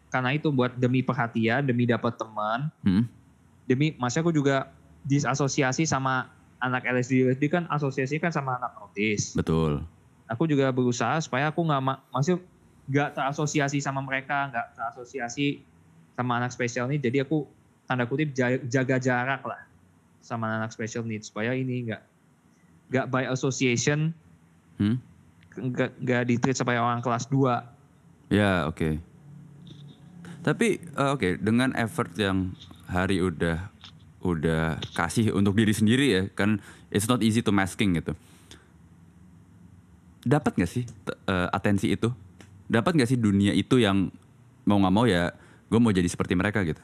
[0.07, 2.69] karena itu buat demi perhatian demi dapat teman.
[2.85, 3.09] Mm.
[3.63, 4.69] demi masih aku juga
[5.01, 6.29] disasosiasi sama
[6.59, 9.33] anak LSD LSD kan asosiasi kan sama anak autis.
[9.33, 9.81] Betul,
[10.27, 12.37] aku juga berusaha supaya aku nggak ma- masih
[12.85, 15.63] nggak terasosiasi sama mereka nggak terasosiasi
[16.13, 17.47] sama anak spesial ini jadi aku
[17.83, 19.59] tanda kutip ja- jaga jarak lah
[20.19, 21.31] sama anak special needs.
[21.31, 22.01] Supaya ini nggak
[22.91, 24.11] nggak by association
[24.81, 24.97] Hmm?
[25.53, 27.73] nggak nggak ditreat sebagai orang kelas 2
[28.33, 28.97] Ya oke.
[30.41, 32.57] Tapi eh, oke dengan effort yang
[32.89, 33.69] hari udah
[34.25, 36.57] udah kasih untuk diri sendiri ya kan
[36.89, 38.17] it's not easy to masking gitu.
[40.25, 40.89] Dapat nggak sih
[41.29, 42.09] eh, atensi itu
[42.65, 44.09] dapat nggak sih dunia itu yang
[44.65, 45.35] mau nggak mau ya
[45.67, 46.79] gue mau jadi seperti mereka gitu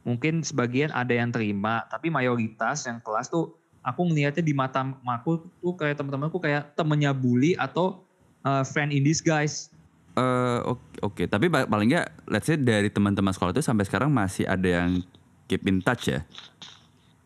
[0.00, 5.48] Mungkin sebagian ada yang terima, tapi mayoritas yang kelas tuh aku ngelihatnya di mata aku
[5.58, 8.04] tuh kayak teman-temanku kayak temennya bully atau
[8.42, 9.72] uh, friend in disguise.
[10.10, 11.22] Eh, oke oke.
[11.24, 15.00] tapi pa- paling nggak let's say dari teman-teman sekolah itu sampai sekarang masih ada yang
[15.46, 16.26] keep in touch ya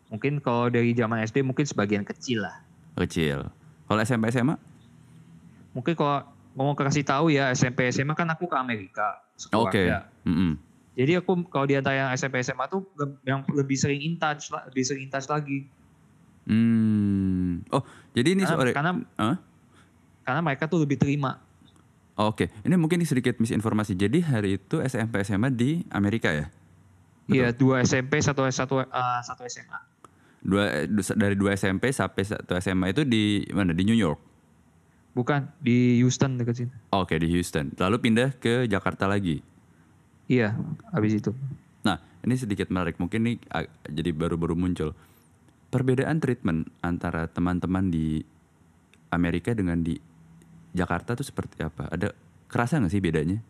[0.05, 2.61] Mungkin kalau dari zaman SD mungkin sebagian kecil lah.
[2.95, 3.49] kecil
[3.89, 4.55] kalau SMP SMA
[5.73, 9.17] Mungkin kalau mau kasih tahu ya SMP SMA kan aku ke Amerika.
[9.51, 10.07] oke sekeluarga.
[10.23, 10.55] Mm-mm.
[10.95, 12.87] Jadi aku kalau di antara yang SMP SMA tuh
[13.27, 15.67] yang lebih sering in touch, lebih sering in touch lagi.
[16.45, 17.65] Hmm.
[17.73, 17.81] oh
[18.13, 19.37] jadi ini Karena, sorry karena Hah?
[20.25, 21.41] karena mereka tuh lebih terima.
[22.15, 23.91] Oh, Oke, ini mungkin sedikit misinformasi.
[23.91, 26.47] Jadi hari itu SMP SMA di Amerika ya?
[27.27, 29.79] Iya, dua SMP, satu satu eh, satu SMA.
[30.39, 33.75] Dua du- dari dua SMP sampai satu SMA itu di mana?
[33.75, 34.17] Di New York.
[35.11, 36.71] Bukan di Houston dekat sini.
[36.95, 37.75] Oke, di Houston.
[37.75, 39.43] Lalu pindah ke Jakarta lagi.
[40.31, 40.55] Iya,
[40.95, 41.35] habis itu.
[41.83, 42.95] Nah, ini sedikit menarik.
[42.95, 43.33] Mungkin ini
[43.91, 44.95] jadi baru-baru muncul.
[45.75, 48.23] Perbedaan treatment antara teman-teman di
[49.11, 49.99] Amerika dengan di
[50.71, 51.91] Jakarta tuh seperti apa?
[51.91, 52.15] Ada
[52.47, 53.43] kerasa nggak sih bedanya?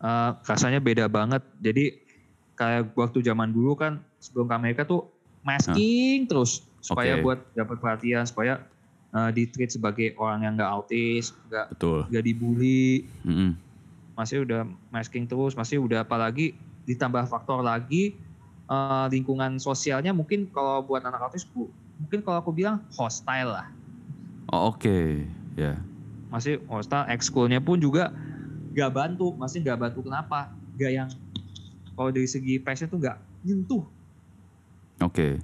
[0.00, 1.44] Eh, rasanya beda banget.
[1.60, 2.00] Jadi
[2.56, 5.04] kayak waktu zaman dulu kan sebelum ke Amerika tuh
[5.44, 7.28] masking terus supaya Oke.
[7.28, 8.64] buat dapat perhatian, supaya
[9.12, 11.76] eh, di treat sebagai orang yang nggak autis, nggak
[12.08, 13.04] nggak dibully.
[13.20, 13.52] Mm-mm.
[14.16, 16.56] Masih udah masking terus, masih udah apalagi
[16.88, 18.16] ditambah faktor lagi
[18.66, 23.66] eh, lingkungan sosialnya mungkin kalau buat anak autis bu- mungkin kalau aku bilang hostile lah.
[24.46, 25.24] Oh, Oke,
[25.54, 25.78] ya.
[26.28, 28.10] masih hostile ekskulnya pun juga
[28.70, 31.08] gak bantu masih gak bantu kenapa gak yang
[31.94, 33.86] kalau dari segi passion tuh gak nyentuh
[34.98, 35.38] Oke.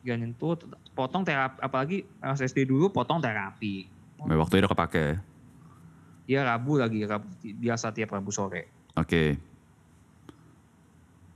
[0.00, 0.56] gak nyentuh
[0.92, 5.20] potong terapi apalagi pas SD dulu potong terapi Waktu itu kepake.
[6.24, 9.36] ya rabu lagi rabu biasa tiap rabu sore Oke.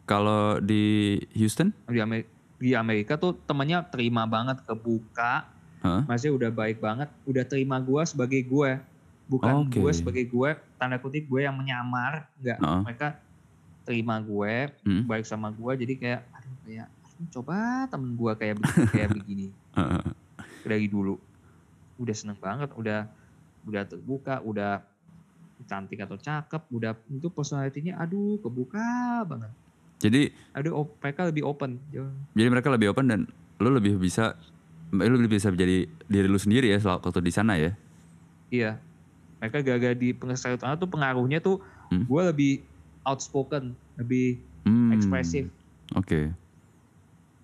[0.08, 0.84] Kalau di
[1.34, 1.68] Houston?
[1.84, 5.44] di, Amer- di Amerika tuh temennya terima banget kebuka
[5.78, 6.02] Hah?
[6.04, 8.80] masih udah baik banget udah terima gue sebagai gue
[9.28, 9.78] bukan Oke.
[9.78, 12.80] gue sebagai gue tanda kutip gue yang menyamar nggak Heeh.
[12.82, 13.08] mereka
[13.84, 15.04] terima gue Hmm.
[15.04, 16.88] baik sama gue jadi kayak aduh kayak
[17.30, 19.46] coba temen gue kayak begini, kayak begini
[20.62, 21.14] dari dulu
[21.96, 23.06] udah seneng banget udah
[23.62, 24.82] udah terbuka udah
[25.62, 28.88] cantik atau cakep udah itu personalitinya aduh kebuka
[29.22, 29.52] banget
[29.98, 31.82] Jadi aduh op- mereka lebih open
[32.32, 33.20] jadi mereka lebih open dan
[33.58, 34.38] lu lebih bisa
[34.90, 37.74] lu lebih bisa menjadi diri lu sendiri ya waktu di sana ya.
[38.48, 38.78] iya
[39.38, 41.58] mereka gagal di pengesahan tuh pengaruhnya tuh
[41.88, 42.04] Hmm.
[42.04, 42.52] gue lebih
[43.02, 44.92] outspoken lebih Hmm.
[44.92, 45.48] ekspresif
[45.92, 46.30] Oke.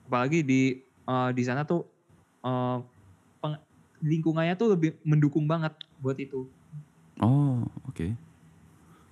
[0.04, 1.84] apalagi di eh, di sana tuh
[2.40, 2.78] eh,
[3.40, 3.62] peng-
[4.00, 6.44] lingkungannya tuh lebih mendukung banget buat itu
[7.16, 8.10] Oh, oke.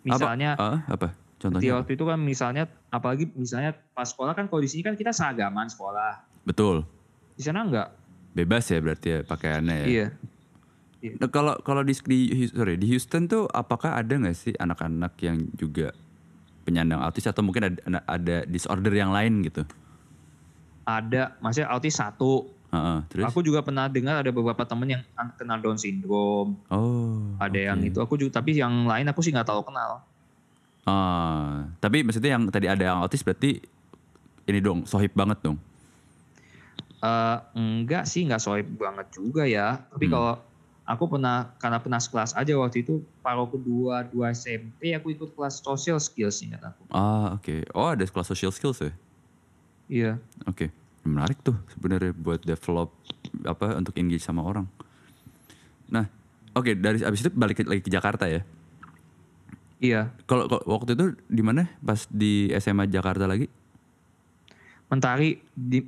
[0.03, 1.15] misalnya Ah, apa?
[1.43, 1.75] Contohnya?
[1.75, 5.67] waktu itu kan misalnya apalagi misalnya pas sekolah kan kalau di sini kan kita seragaman
[5.67, 6.87] sekolah Betul.
[7.35, 7.89] di sana enggak
[8.33, 9.87] Bebas ya berarti ya pakaiannya ya.
[9.87, 10.07] iya
[11.03, 15.51] Nah, kalau kalau di, di sorry di Houston tuh apakah ada nggak sih anak-anak yang
[15.53, 15.91] juga
[16.63, 19.67] penyandang autis atau mungkin ada ada disorder yang lain gitu?
[20.83, 23.27] ada maksudnya autis satu Heeh, terus?
[23.27, 27.35] aku juga pernah dengar ada beberapa temen yang an- kena Down syndrome oh.
[27.37, 27.89] ada yang oke.
[27.91, 30.07] itu aku juga tapi yang lain aku sih nggak tahu kenal
[30.83, 33.63] Ah, tapi maksudnya yang tadi ada yang autis berarti
[34.45, 35.55] ini dong sohib banget dong.
[36.99, 40.15] Eh, enggak sih nggak soib banget juga ya tapi Hmm.
[40.15, 40.35] kalau
[40.83, 45.63] aku pernah karena pernah sekelas aja waktu itu paruh kedua dua SMP aku ikut kelas
[45.63, 47.67] social skills ingat aku Ah oke.
[47.75, 48.93] Oh ada kelas social skills ya?
[49.87, 50.11] iya
[50.47, 50.71] Oke.
[51.03, 52.95] Menarik tuh sebenarnya buat develop
[53.43, 54.71] apa untuk engage sama orang.
[55.91, 56.07] Nah,
[56.55, 58.47] oke dari abis itu balik lagi ke Jakarta ya.
[59.83, 61.67] Iya Kalau waktu itu di mana?
[61.83, 63.51] Pas di SMA Jakarta lagi?
[64.89, 65.81] mentari di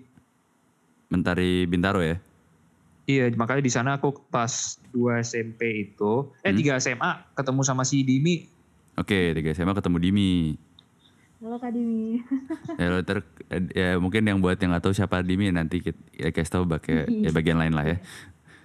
[1.12, 2.16] Mentari Bintaro ya?
[3.04, 6.80] Iya, makanya di sana aku pas 2 SMP itu, eh Hmm.
[6.80, 8.48] 3 SMA ketemu sama si Dimi.
[8.96, 10.32] Oke, tiga SMA ketemu Dimi.
[11.44, 12.24] Halo Kak Dimi.
[12.80, 13.20] Ya, lo ter,
[13.76, 17.04] ya mungkin yang buat yang nggak tahu siapa Dimi nanti kita ya, kasih tahu pakai
[17.06, 17.96] ya bagian lain lah ya.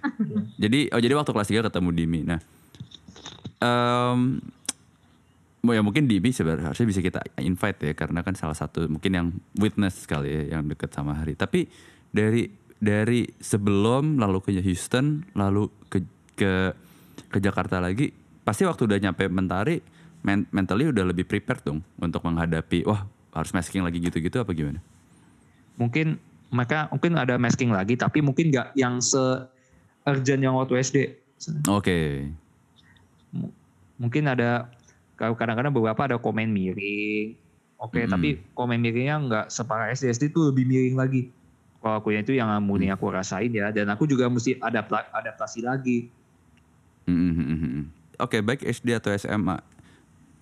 [0.62, 2.20] jadi oh jadi waktu kelas 3 ketemu Dimi.
[2.24, 2.40] Nah,
[3.60, 4.59] em mau
[5.60, 9.26] ya mungkin Dimi sebenarnya harusnya bisa kita invite ya karena kan salah satu mungkin yang
[9.60, 11.36] witness sekali ya yang deket sama Hari.
[11.36, 11.68] Tapi
[12.08, 12.48] dari
[12.80, 16.00] dari sebelum lalu ke Houston lalu ke
[16.32, 16.72] ke
[17.28, 18.08] ke Jakarta lagi
[18.40, 19.76] pasti waktu udah nyampe Mentari
[20.24, 23.04] men- mentally udah lebih prepared dong untuk menghadapi wah
[23.36, 24.80] harus masking lagi gitu-gitu apa gimana?
[25.76, 26.18] Mungkin
[26.50, 29.20] mereka mungkin ada masking lagi, tapi mungkin nggak yang se
[30.02, 30.96] urgent yang waktu SD.
[31.70, 32.28] Oke.
[34.00, 34.72] mungkin ada
[35.20, 37.36] kadang-kadang beberapa ada komen miring
[37.76, 38.08] oke Mm-mm.
[38.08, 41.22] tapi komen miringnya nggak separah SD SD tuh lebih miring lagi
[41.80, 45.98] kalau aku itu yang murni aku rasain ya dan aku juga mesti adapta- adaptasi lagi
[47.08, 47.84] Hmm, hmm, hmm, hmm.
[48.22, 49.58] Oke, baik SD atau SMA,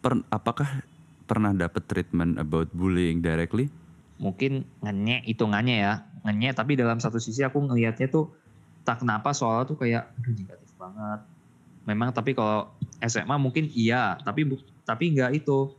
[0.02, 0.84] per- apakah
[1.24, 3.72] pernah dapat treatment about bullying directly?
[4.18, 5.94] mungkin ngenyek hitungannya ya
[6.26, 8.34] ngenyek tapi dalam satu sisi aku ngelihatnya tuh
[8.82, 11.20] tak kenapa soal tuh kayak aduh negatif banget
[11.88, 12.68] memang tapi kalau
[13.00, 14.44] SMA mungkin iya tapi
[14.82, 15.72] tapi nggak itu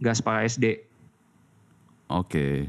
[0.00, 0.88] nggak separah SD
[2.08, 2.66] Oke.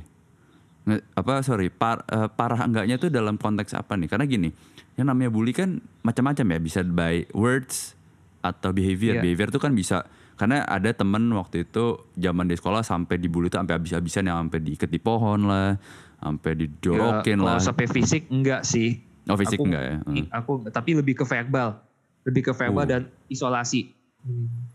[0.84, 4.06] Nge- apa sorry par- eh, parah enggaknya tuh dalam konteks apa nih?
[4.06, 4.50] Karena gini,
[4.94, 7.98] yang namanya bully kan macam-macam ya, bisa by words
[8.40, 9.18] atau behavior.
[9.18, 9.22] Iya.
[9.24, 13.62] Behavior tuh kan bisa karena ada temen waktu itu zaman di sekolah sampai dibully tuh
[13.62, 15.78] sampai habis-habisan yang sampai diikat di pohon lah,
[16.18, 17.58] sampai dijorokin Ya, lah.
[17.58, 19.96] sampai fisik enggak sih Oh fisik aku- enggak ya?
[20.02, 20.26] Hmm.
[20.30, 21.78] aku tapi lebih ke verbal
[22.24, 22.90] lebih ke verbal Uh.
[22.90, 23.92] dan isolasi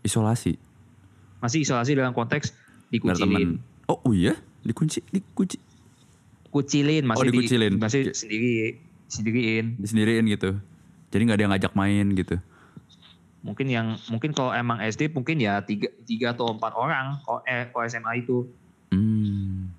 [0.01, 0.59] Isolasi.
[1.37, 2.51] masih isolasi dalam konteks
[2.87, 5.55] dikucilin Oh, oh iya, dikunci, dikunci,
[6.49, 7.71] kucilin masih Oh, dikucilin.
[7.71, 8.11] di, masih Oke.
[8.13, 8.51] sendiri
[9.07, 10.59] sendiriin disendiriin gitu.
[11.07, 12.35] Jadi nggak ada yang ngajak main gitu.
[13.37, 17.71] mungkin yang mungkin kalau emang SD mungkin ya tiga tiga atau empat orang kalau eh
[17.71, 18.43] kalau SMA itu
[18.87, 19.71] Hmm.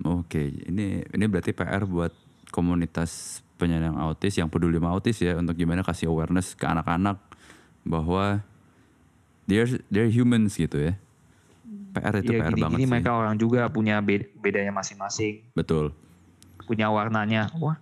[0.00, 2.12] Oke, ini ini berarti PR buat
[2.48, 7.20] komunitas penyandang autis yang peduli sama autis ya untuk gimana kasih awareness ke anak-anak
[7.82, 8.40] bahwa
[9.44, 10.94] they're they're humans gitu ya.
[11.90, 12.90] PR itu ya PR gini banget gini sih.
[12.90, 15.90] mereka orang juga punya be- bedanya masing-masing Betul.
[16.64, 17.76] punya warnanya wah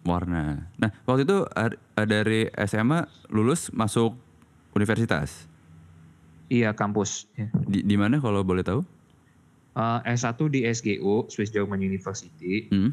[0.00, 0.64] Warna.
[0.74, 4.16] Nah, waktu itu ar- dari SMA lulus masuk
[4.74, 5.46] universitas.
[6.46, 7.46] iya kampus ya.
[7.62, 8.80] Di di mana kalau boleh tahu?
[9.72, 12.90] Eh, S1 di SGU Swiss German University Hmm.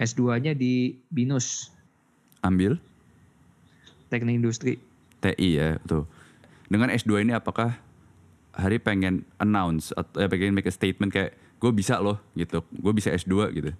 [0.00, 1.68] S2-nya di BINUS.
[2.40, 2.80] Ambil.
[4.08, 4.80] Teknik Industri.
[5.20, 6.08] TI ya, tuh.
[6.72, 7.76] Dengan S2 ini apakah
[8.50, 12.92] Hari pengen announce atau ya pengen make a statement kayak gue bisa loh gitu, gue
[12.92, 13.70] bisa S2 gitu.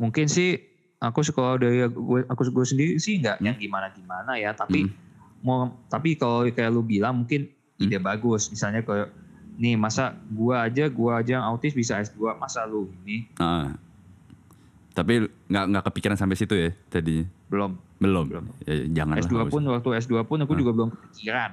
[0.00, 0.58] mungkin sih
[0.98, 4.90] aku sekolah dari gue aku gue sendiri sih nggak yang gimana gimana ya tapi
[5.44, 8.48] mau tapi kalau kayak lu bilang mungkin ide bagus.
[8.48, 9.12] Misalnya kayak
[9.60, 13.28] nih masa gua aja gua aja yang autis bisa S2 masa lu ini?
[13.38, 13.76] Ah.
[14.94, 17.26] Tapi nggak nggak kepikiran sampai situ ya tadi.
[17.50, 18.24] belum Belum.
[18.26, 18.44] Belum.
[18.62, 21.50] Ya, jangan S2 pun waktu S2 pun aku juga belum kepikiran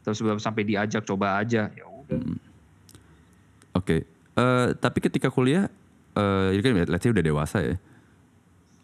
[0.00, 2.18] terus belum sampai diajak coba aja ya udah
[3.72, 4.02] Oke.
[4.32, 5.70] Eh, tapi ketika kuliah,
[6.12, 7.74] eh ini kan let's say udah dewasa ya.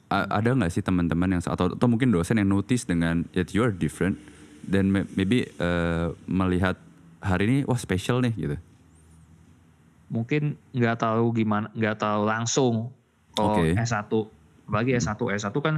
[0.06, 3.60] A- ada nggak sih teman-teman yang atau atau mungkin dosen yang notice dengan that you
[3.60, 4.14] are different
[4.62, 6.78] dan may- maybe eh, melihat
[7.18, 8.56] hari ini wah special nih gitu.
[10.06, 12.94] mungkin nggak tahu gimana nggak tahu langsung
[13.37, 13.77] kalau Oke.
[13.77, 14.09] S1
[14.66, 15.75] apalagi S1 S1 kan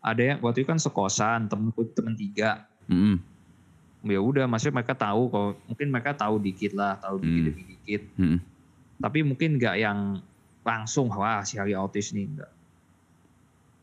[0.00, 3.20] ada yang waktu itu kan sekosan temenku temen tiga Mm-mm.
[4.04, 7.46] ya udah maksudnya mereka tahu kalau mungkin mereka tahu dikit lah tahu dikit Hmm.
[7.46, 8.38] demi dikit Mm-mm.
[8.98, 10.18] tapi mungkin nggak yang
[10.60, 12.50] langsung wah si hari autis nih enggak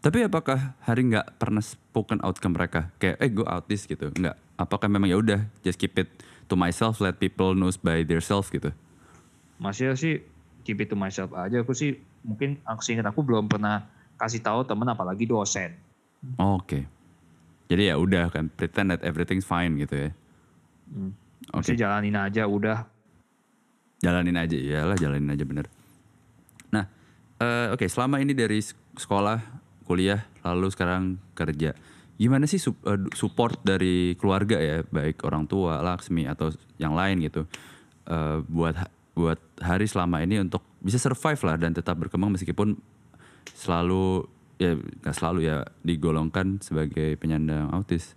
[0.02, 4.10] Tapi apakah hari nggak pernah spoken out ke mereka kayak eh gue autis gitu?
[4.10, 4.34] Nggak.
[4.58, 6.10] Apakah memang ya udah just keep it
[6.50, 8.74] to myself, let people knows by themselves gitu?
[9.58, 10.26] masih sih
[10.66, 13.86] keep it to myself aja aku sih mungkin aku seingat aku belum pernah
[14.18, 15.74] kasih tahu temen apalagi dosen
[16.38, 16.86] Oh, Oke.
[17.66, 20.10] Jadi ya udah kan pretend that everything's fine gitu ya.
[20.86, 21.18] Hmm.
[21.50, 21.74] Oke.
[21.74, 22.86] Masih jalanin aja udah
[24.02, 25.66] jalanin aja iyalah jalanin aja bener
[26.74, 26.90] nah
[27.38, 28.60] eh, oke selama ini dari
[28.98, 29.40] sekolah
[29.86, 31.78] kuliah lalu sekarang kerja
[32.18, 36.50] gimana sih eh, support dari keluarga ya baik orang tua Laksmi atau
[36.82, 37.46] yang lain gitu
[38.10, 38.76] eh, buat
[39.12, 42.80] buat hari selama ini untuk bisa survive lah dan tetap berkembang meskipun
[43.52, 48.16] selalu ya nggak selalu ya digolongkan sebagai penyandang autis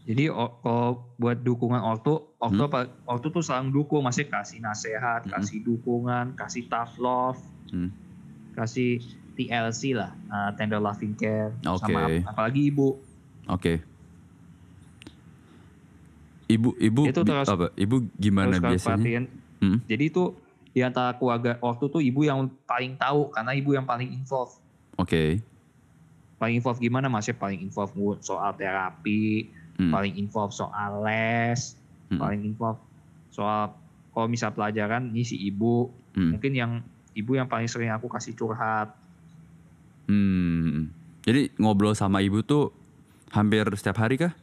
[0.00, 2.88] Jadi kalau buat dukungan ortu, ortu apa?
[3.06, 7.38] Ortu tuh selalu dukung, masih kasih nasihat, kasih dukungan, kasih tough love,
[7.70, 7.94] Hmm.
[8.50, 8.98] kasih
[9.38, 11.94] TLC lah, uh, tender loving care, Oke.
[11.94, 12.98] sama ap- apalagi ibu.
[13.46, 13.84] Oke.
[16.50, 17.70] Ibu ibu Itu terus- apa?
[17.72, 18.98] Ibu gimana Terus biasanya?
[18.98, 19.24] perhatian.
[19.60, 19.78] Hmm?
[19.84, 20.24] Jadi itu
[20.70, 24.58] di antara keluarga ortu tuh ibu yang paling tahu karena ibu yang paling involved.
[24.96, 25.38] Oke.
[26.36, 27.06] Paling involved gimana?
[27.06, 29.90] Masih paling involved soal terapi, Hmm.
[29.90, 31.76] paling involved soal les,
[32.08, 32.18] Hmm.
[32.18, 32.80] paling involved
[33.28, 33.76] soal
[34.10, 36.34] kalau misal pelajaran ini si ibu Hmm.
[36.34, 36.72] mungkin yang
[37.12, 38.90] ibu yang paling sering aku kasih curhat
[40.06, 40.90] Hmm.
[41.20, 42.74] Jadi ngobrol sama ibu tuh
[43.30, 44.34] hampir setiap hari kah?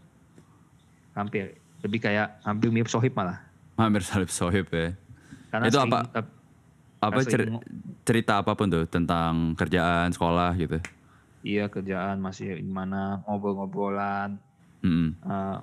[1.11, 3.41] hampir lebih kayak hampir mirip sohib malah
[3.75, 4.97] Hampir salib sohib ya.
[5.47, 5.99] karena Itu sering, apa?
[6.15, 6.25] eh,
[6.97, 7.45] Apa cer-
[8.01, 10.81] cerita apa pun tuh tentang kerjaan, sekolah gitu.
[11.41, 14.41] iya kerjaan masih gimana ngobrol-ngobrolan
[14.81, 15.13] Mm-mm.
[15.19, 15.57] Eh,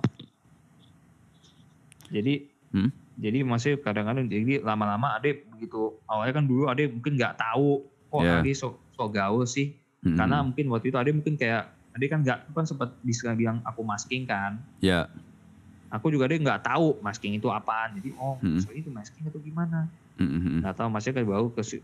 [2.11, 2.35] jadi
[2.70, 2.90] Hmm?
[3.14, 8.18] jadi masih kadang-kadang jadi lama-lama ade begitu awalnya kan dulu ade mungkin nggak tahu kok
[8.20, 8.42] Yeah.
[8.42, 10.14] ade sok sok gaul sih Mm-mm.
[10.14, 13.83] karena mungkin waktu itu ade mungkin kayak ade kan nggak kan sempat bisa bilang aku
[13.83, 15.07] masking kan ya
[15.95, 18.59] aku juga ade nggak tahu masking itu apaan jadi oh Hmm.
[18.59, 21.83] maksudnya itu masking atau gimana nggak tahu masnya kan baru kesu-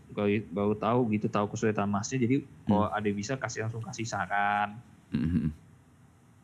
[0.49, 2.47] baru- tahu gitu tahu kesulitan masnya jadi Hmm.
[2.65, 4.75] kalau ade bisa kasih langsung kasih saran
[5.09, 5.51] Mm-mm.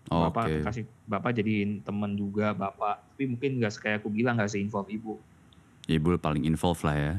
[0.05, 0.63] bapak Oke.
[0.63, 5.19] kasih bapak jadiin temen juga bapak tapi mungkin nggak kayak aku bilang nggak seinvolve ibu
[5.85, 7.13] Ibu paling involved lah ya.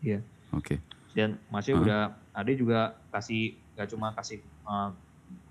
[0.00, 0.18] Iya.
[0.52, 0.78] Oke.
[1.10, 1.82] dan masih Hah?
[1.82, 2.00] udah
[2.32, 3.42] ada juga kasih
[3.74, 4.90] nggak cuma kasih eh,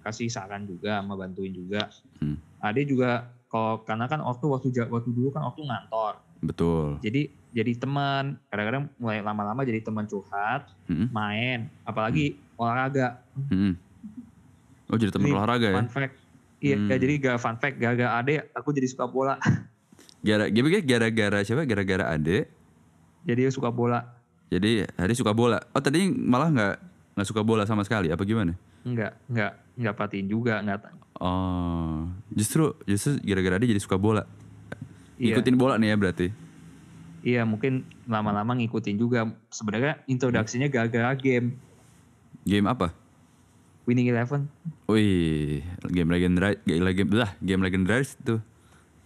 [0.01, 2.39] kasih saran juga sama bantuin juga Hmm.
[2.57, 6.99] ada juga kalau karena kan waktu waktu waktu dulu kan waktu ngantor Betul.
[6.99, 11.09] jadi jadi teman kadang-kadang mulai lama-lama jadi teman curhat Mm-mm.
[11.09, 13.73] main apalagi olahraga Mm-mm.
[14.87, 15.75] Oh jadi teman olahraga ya?
[15.75, 16.15] fun fact
[16.57, 16.89] iya Hmm.
[16.89, 19.35] jadi gak fun fact gara-gara ade aku jadi suka bola
[20.17, 21.63] Gara, gara- gara-gara siapa?
[21.63, 22.49] Gara-gara ade.
[23.21, 25.59] jadi suka bola Jadi hari suka bola.
[25.71, 26.75] Oh tadi malah nggak
[27.13, 28.07] nggak suka bola sama sekali.
[28.07, 28.55] Apa gimana?
[28.81, 30.79] enggak enggak enggak perhatiin juga enggak
[31.17, 34.23] Oh justru justru gara-gara dia jadi suka bola.
[35.17, 36.27] iya Ikutin bola nih ya berarti.
[37.21, 41.57] iya mungkin lama-lama ngikutin juga sebenarnya introduksinya gara-gara game
[42.43, 42.93] Game apa?
[43.83, 44.47] Winning Eleven
[44.85, 48.39] Wih, game legendaris, game lah, game legendaris tuh.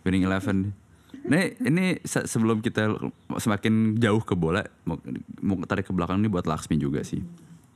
[0.01, 0.73] Winning Eleven.
[1.21, 2.89] Nih, ini se- sebelum kita
[3.35, 4.97] semakin jauh ke bola, mau,
[5.39, 7.21] mau tarik ke belakang nih buat Laksmi juga sih.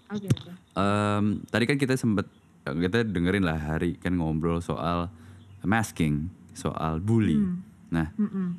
[0.07, 0.49] Oke oke.
[0.75, 2.25] Em, tadi kan kita sempet
[2.65, 5.13] kita dengerin lah hari kan ngobrol soal
[5.61, 7.37] masking, soal bully.
[7.37, 7.61] Hmm.
[7.93, 8.57] Nah, Mm-mm.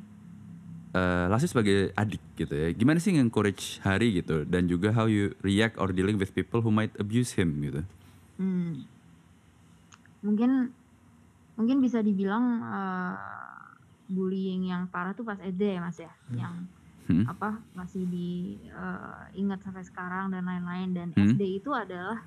[0.95, 5.35] eh Lasmi sebagai adik gitu ya, gimana sih encourage Hari gitu dan juga how you
[5.43, 7.83] react or dealing with people who might abuse him gitu.
[8.39, 8.87] Hmm.
[10.23, 10.71] Mungkin
[11.57, 13.15] mungkin bisa dibilang eh,
[14.07, 16.55] bullying yang parah tuh pas SD ya Mas ya, yang
[17.07, 17.23] Hmm.
[17.23, 21.31] apa masih diingat sampai sekarang dan lain-lain dan Hmm.
[21.31, 22.19] SD itu adalah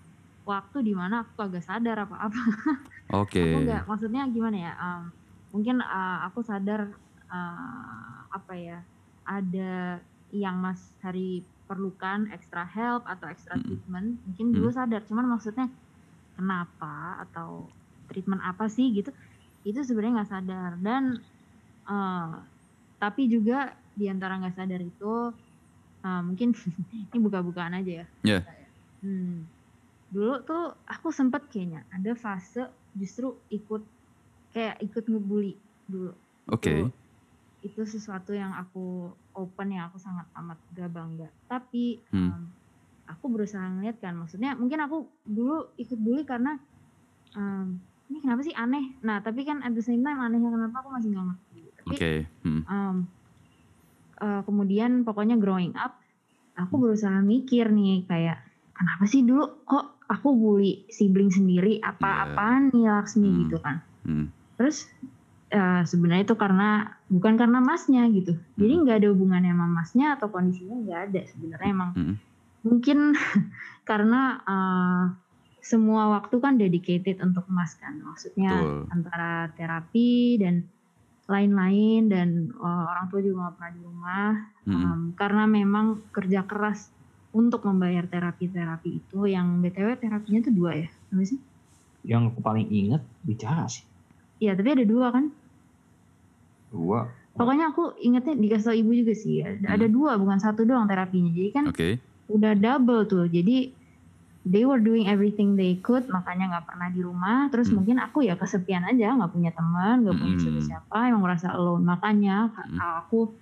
[0.44, 2.42] waktu di mana aku agak sadar apa-apa.
[3.20, 3.42] Oke.
[3.42, 4.72] Aku nggak maksudnya gimana ya?
[4.78, 5.02] em,
[5.50, 6.94] mungkin eh, aku sadar
[7.30, 8.78] eh, apa ya
[9.26, 10.00] ada
[10.30, 14.18] yang Mas Hari perlukan extra help atau extra treatment.
[14.26, 15.70] Mungkin dulu sadar, cuman maksudnya
[16.34, 17.70] kenapa atau
[18.10, 19.14] treatment apa sih gitu?
[19.62, 21.02] Itu sebenarnya nggak sadar dan
[21.86, 22.30] eh,
[22.98, 25.12] tapi juga di antara nggak sadar itu
[26.02, 26.54] eh, mungkin
[27.10, 28.06] ini buka-bukaan aja ya.
[28.46, 28.66] Ya.
[29.02, 29.46] Hmm.
[30.10, 32.66] Dulu tuh aku sempet kayaknya ada fase
[32.98, 33.82] justru ikut
[34.50, 35.54] kayak ikut ngebully
[35.86, 36.10] dulu.
[36.50, 36.66] Oke.
[36.66, 36.90] Itu,
[37.62, 41.30] itu sesuatu yang aku open yang aku sangat amat gak bangga.
[41.46, 42.34] Tapi Hmm.
[42.34, 42.42] em,
[43.06, 46.58] aku berusaha ngeliat kan, maksudnya mungkin aku dulu ikut bully karena
[47.38, 47.78] em,
[48.10, 48.98] ini kenapa sih aneh.
[49.06, 51.62] Nah tapi kan at the same time anehnya kenapa aku masih nggak ngerti.
[51.86, 52.12] Oke.
[52.42, 52.62] Hmm.
[52.66, 52.96] em,
[54.20, 56.02] eh, kemudian pokoknya growing up
[56.58, 58.42] aku berusaha mikir nih kayak
[58.80, 63.40] kenapa sih dulu kok aku bully sibling sendiri apa-apaan nih Laksmi Hmm.
[63.44, 64.26] gitu kan Hmm.
[64.56, 64.88] terus
[65.50, 66.68] eh, sebenarnya itu karena
[67.06, 68.82] bukan karena masnya gitu jadi Hmm.
[68.86, 72.14] nggak ada hubungannya sama masnya atau kondisinya nggak ada sebenarnya emang Hmm.
[72.62, 72.98] mungkin
[73.90, 75.04] karena eh,
[75.60, 78.88] semua waktu kan dedicated untuk mas kan maksudnya Betul.
[78.88, 80.64] antara terapi dan
[81.28, 84.76] lain-lain dan eh, orang tua juga nggak pernah di rumah Hmm.
[84.76, 86.94] Em, karena memang kerja keras
[87.30, 90.88] untuk membayar terapi-terapi itu yang btw terapinya tuh dua ya?
[90.90, 91.38] Apa sih?
[92.02, 93.84] Yang aku paling inget bicara sih.
[94.40, 95.30] Iya tapi ada dua kan?
[96.70, 97.06] Dua.
[97.34, 101.30] Pokoknya aku ingetnya dikasih tau ibu juga sih ada, ada dua bukan satu doang terapinya.
[101.30, 101.98] Jadi kan Oke.
[102.26, 103.26] udah double tuh.
[103.30, 103.70] Jadi
[104.42, 107.46] they were doing everything they could makanya nggak pernah di rumah.
[107.54, 107.80] Terus Hmm.
[107.80, 110.42] mungkin aku ya kesepian aja nggak punya teman nggak punya Hmm.
[110.42, 111.86] siapa siapa emang merasa alone.
[111.86, 112.78] Makanya Hmm.
[113.04, 113.38] aku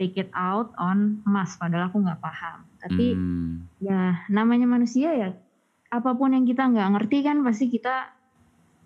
[0.00, 3.68] take it out on mas padahal aku nggak paham tapi Hmm.
[3.78, 5.30] ya namanya manusia ya
[5.90, 8.12] apa pun yang kita nggak ngerti kan pasti kita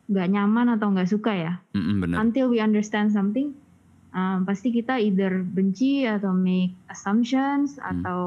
[0.05, 2.17] nggak nyaman atau nggak suka ya Mm-mm, benar.
[2.21, 3.55] until we understand something
[4.11, 8.01] um, pasti kita either benci atau make assumptions Hmm.
[8.03, 8.21] atau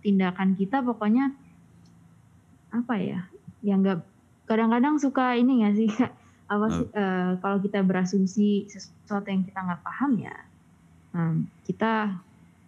[0.00, 1.30] tindakan kita pokoknya
[2.70, 3.20] apa ya
[3.60, 4.00] yang nggak
[4.46, 5.90] kadang-kadang suka ini nggak sih
[6.52, 10.34] apa sih eh, kalau kita berasumsi sesuatu yang kita nggak paham ya
[11.14, 12.18] um, kita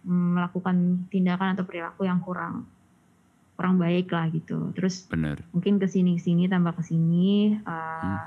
[0.03, 2.67] melakukan tindakan atau perilaku yang kurang
[3.53, 5.39] kurang baik lah gitu terus Benar.
[5.51, 7.71] mungkin ke sini ke sini tambah ke sini uh,
[8.03, 8.19] Hmm.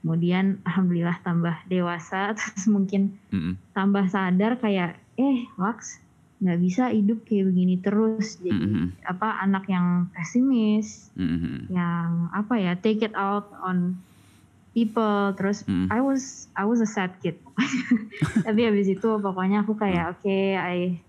[0.00, 3.58] kemudian alhamdulillah tambah dewasa terus mungkin Mm-mm.
[3.72, 5.98] tambah sadar kayak eh Wax
[6.36, 9.08] nggak bisa hidup kayak begini terus jadi Mhm.
[9.08, 11.72] apa anak yang pesimis Mhm.
[11.72, 13.96] yang apa ya take it out on
[14.76, 15.88] people terus Mhm.
[15.88, 17.40] I was I was a sad kid
[18.46, 21.00] tapi habis itu pokoknya aku kayak oke I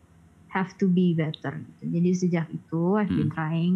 [0.47, 1.83] have to be better gitu.
[1.91, 3.35] jadi sejak itu I've been Mhm.
[3.35, 3.75] trying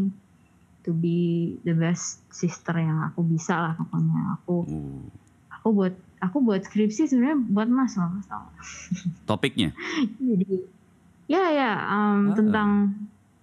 [0.88, 1.20] to be
[1.68, 5.04] the best sister yang aku bisa lah pokoknya aku Uh,
[5.52, 8.26] aku buat aku buat skripsi sebenarnya buat mas loh mas
[9.28, 9.76] topiknya.
[10.32, 10.50] jadi
[11.28, 12.34] ya ya um, Ah.
[12.34, 12.70] tentang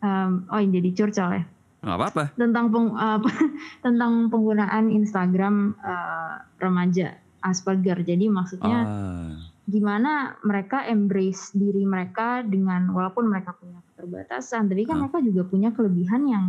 [0.00, 1.44] um, oh jadi curcol ya
[1.78, 2.24] Nggak apa-apa.
[2.34, 3.18] tentang peng, uh,
[3.86, 8.02] tentang penggunaan Instagram uh, remaja Asperger.
[8.02, 9.30] Jadi maksudnya Ah.
[9.64, 15.00] gimana mereka embrace diri mereka dengan walaupun mereka punya keterbatasan, tapi kan Ah.
[15.06, 16.44] mereka juga punya kelebihan yang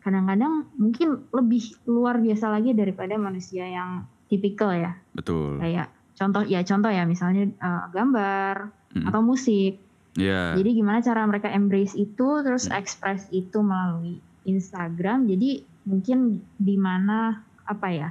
[0.00, 4.96] kadang-kadang mungkin lebih luar biasa lagi daripada manusia yang tipikal ya.
[5.12, 5.56] Betul.
[5.56, 9.06] Kayak contoh ya contoh ya misalnya uh, gambar Mm.
[9.06, 9.78] atau musik.
[10.18, 10.58] Iya.
[10.58, 12.76] Jadi gimana cara mereka embrace itu terus Hmm.
[12.76, 15.28] express itu melalui Instagram.
[15.28, 18.08] Jadi mungkin di mana apa ya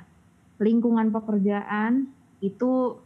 [0.59, 2.07] lingkungan pekerjaan
[2.39, 2.99] itu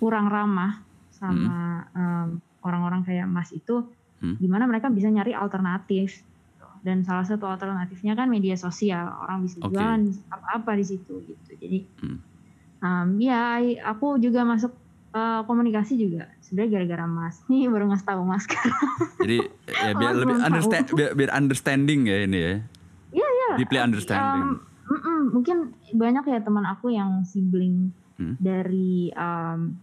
[0.00, 0.84] kurang ramah
[1.14, 2.28] sama em,
[2.60, 3.88] orang-orang kayak Mas itu.
[4.20, 4.36] Hmm.
[4.40, 6.20] Gimana mereka bisa nyari alternatif.
[6.84, 9.08] Dan salah satu alternatifnya kan media sosial.
[9.24, 9.72] Orang bisa Oke.
[9.72, 11.50] jualan apa-apa di situ gitu.
[11.56, 12.18] Jadi Hmm.
[12.84, 13.56] em, ya
[13.88, 14.83] aku juga masuk
[15.14, 17.38] eh, komunikasi juga sebenarnya gara-gara Mas.
[17.46, 18.44] Nih baru ngasih tahu Mas
[19.16, 19.38] Jadi
[19.70, 20.46] ya biar Mas lebih tahu.
[20.46, 22.54] understand biar, biar understanding ya ini ya.
[23.14, 23.48] Iya iya.
[23.56, 24.42] Deeply understanding.
[24.44, 25.56] Um, mm-mm, mungkin
[25.92, 28.38] banyak ya teman aku yang sibling Hmm.
[28.38, 29.74] dari um,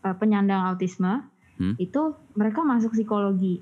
[0.00, 1.74] uh, penyandang autisme Hmm.
[1.76, 1.98] itu
[2.34, 3.58] mereka masuk psikologi.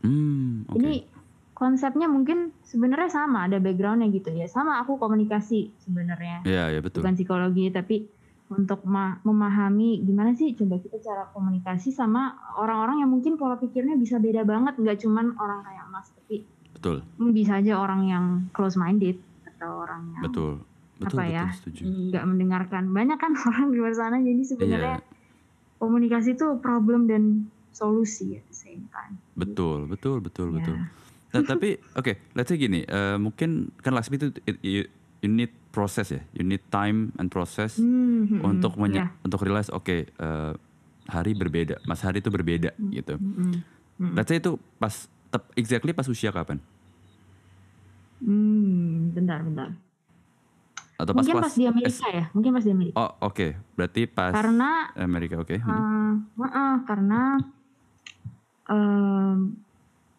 [0.00, 0.74] Hmm, oke.
[0.74, 1.06] Ini
[1.52, 4.46] konsepnya mungkin sebenarnya sama, ada backgroundnya gitu ya.
[4.46, 7.02] Sama aku komunikasi sebenarnya, Iya, ya betul.
[7.02, 8.10] bukan psikologi, tapi
[8.52, 13.96] untuk ma- memahami gimana sih coba kita cara komunikasi sama orang-orang yang mungkin pola pikirnya
[13.96, 16.96] bisa beda banget, nggak cuman orang kayak Mas, tapi Betul.
[17.30, 20.52] bisa aja orang yang close minded atau orang yang Betul.
[20.94, 21.46] Betul, apa betul, ya
[21.82, 25.10] nggak mendengarkan banyak kan orang di luar sana jadi sebenarnya Iya.
[25.76, 27.22] komunikasi itu problem dan
[27.70, 30.56] solusi the same time Betul, betul, betul, Ya.
[30.60, 30.76] betul.
[31.32, 34.84] Nah, tapi oke, let's say gini, eh, mungkin kan Laksmi itu it- you,
[35.18, 39.08] you need proses ya, you need time and process Hmm, hmm, untuk menye- ya.
[39.20, 40.52] untuk realize oke eh,
[41.04, 43.16] hari berbeda, Mas Hari itu berbeda gitu.
[43.16, 43.54] Hmm, hmm,
[43.98, 44.12] hmm.
[44.14, 44.92] Let's say itu pas
[45.28, 46.60] tep, exactly pas usia kapan?
[48.20, 49.74] Hmm, bentar bentar
[50.94, 53.46] Atau pas mungkin kelas pas di Amerika ya mungkin pas di Amerika Oh, oke.
[53.74, 55.56] Berarti pas karena Amerika, oke.
[55.58, 56.22] Hmm.
[56.38, 57.20] eh, eh, karena
[58.68, 59.38] em,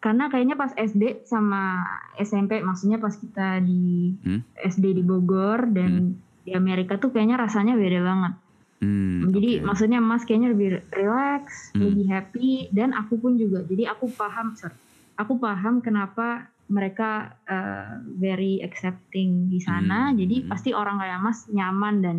[0.04, 1.80] karena kayaknya pas SD sama
[2.14, 4.44] SMP maksudnya pas kita di Hmm.
[4.54, 6.12] SD di Bogor dan
[6.44, 8.34] di Amerika tuh kayaknya rasanya beda banget
[8.74, 9.64] Hmm, Jadi oke.
[9.64, 11.88] maksudnya Mas kayaknya lebih relax, Hmm.
[11.88, 13.64] lebih happy dan aku pun juga.
[13.64, 14.76] Jadi aku paham, sorry.
[15.16, 20.12] Aku paham kenapa mereka uh, very accepting di sana.
[20.12, 20.20] Hmm.
[20.20, 22.16] Jadi pasti orang kayak Mas nyaman dan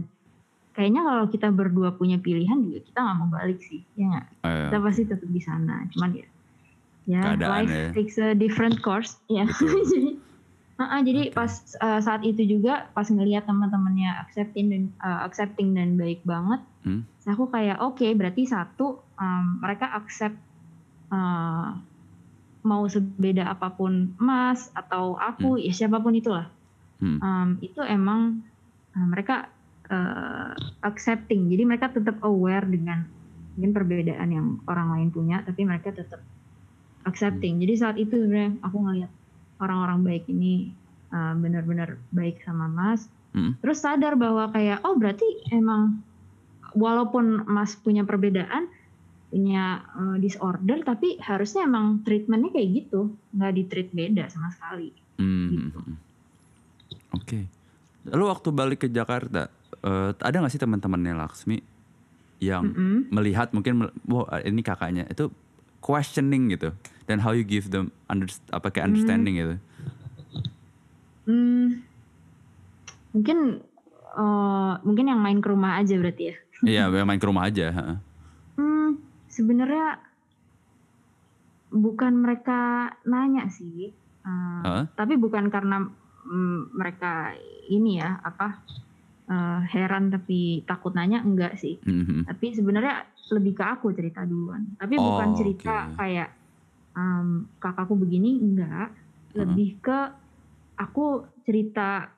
[0.74, 4.28] kayaknya kalau kita berdua punya pilihan juga kita nggak mau balik sih, ya nggak?
[4.42, 5.86] Eh, Kita pasti tetap di sana.
[5.88, 6.26] Cuman ya,
[7.06, 7.90] ya Keadaan life ya.
[7.94, 9.46] takes a different course, ya.
[9.46, 9.82] Betul.
[9.90, 10.10] jadi,
[10.82, 11.36] uh-uh, jadi Oke.
[11.38, 16.62] pas uh, saat itu juga pas ngelihat teman-temannya accepting dan uh, accepting dan baik banget,
[16.86, 17.02] Hmm.
[17.26, 20.38] Aku kayak oke berarti satu um, mereka accept
[21.10, 21.74] uh,
[22.62, 26.46] mau sebeda apa pun Mas atau aku ya siapa pun itulah,
[27.02, 27.20] Hmm.
[27.20, 28.46] Um, itu emang
[28.96, 29.50] uh, mereka
[29.92, 30.54] uh,
[30.86, 31.50] accepting.
[31.52, 33.04] Jadi mereka tetap aware dengan
[33.58, 36.24] mungkin perbedaan yang orang lain punya, tapi mereka tetap
[37.06, 37.62] accepting.
[37.62, 39.12] Jadi saat itu sebenarnya aku ngelihat
[39.62, 40.74] orang-orang baik ini
[41.14, 43.08] uh, benar-benar baik sama Mas.
[43.32, 43.56] Hmm.
[43.62, 46.02] Terus sadar bahwa kayak oh berarti emang
[46.76, 48.68] walaupun Mas punya perbedaan,
[49.32, 54.92] punya uh, disorder, tapi harusnya emang treatmentnya kayak gitu, nggak di treat beda sama sekali.
[55.16, 55.80] Hmm, Gitu.
[55.80, 55.98] hmm, hmm.
[57.16, 57.40] Oke.
[58.06, 59.50] Lalu waktu balik ke Jakarta,
[59.82, 61.58] eh, ada nggak sih teman-temannya Laksmi
[62.44, 63.10] yang Mm-mm.
[63.10, 65.32] melihat mungkin wah ini kakaknya itu
[65.80, 66.76] questioning gitu
[67.06, 69.56] dan how you give them under, apa kayak understanding gitu.
[71.26, 71.82] Hmm,
[73.14, 73.66] mungkin
[74.14, 76.36] uh, mungkin yang main ke rumah aja berarti ya.
[76.66, 78.00] Iya, yang main ke rumah aja.
[78.58, 80.02] Hmm, sebenarnya
[81.74, 83.92] bukan mereka nanya sih,
[84.24, 84.84] uh, Hah?
[84.96, 85.84] tapi bukan karena
[86.26, 87.36] mm, mereka
[87.68, 88.62] ini ya apa
[89.30, 91.78] uh, heran tapi takut nanya enggak sih.
[91.84, 92.30] Mhm.
[92.30, 94.78] Tapi sebenarnya lebih ke aku cerita duluan.
[94.78, 95.98] Tapi Oh, bukan cerita oke.
[95.98, 96.30] kayak
[96.96, 98.96] um, kakakku begini enggak.
[99.36, 100.00] Lebih ke
[100.80, 102.10] aku cerita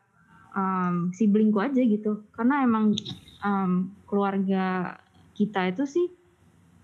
[0.54, 2.30] um, siblingku aja gitu.
[2.32, 2.94] Karena emang
[3.42, 4.98] um, keluarga
[5.34, 6.08] kita itu sih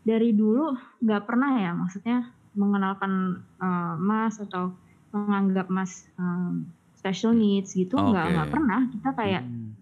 [0.03, 4.77] dari dulu nggak pernah ya maksudnya mengenalkan uh, Mas atau
[5.15, 8.33] menganggap Mas um, special needs gitu nggak Oke.
[8.35, 9.73] nggak pernah kita kayak Hmm.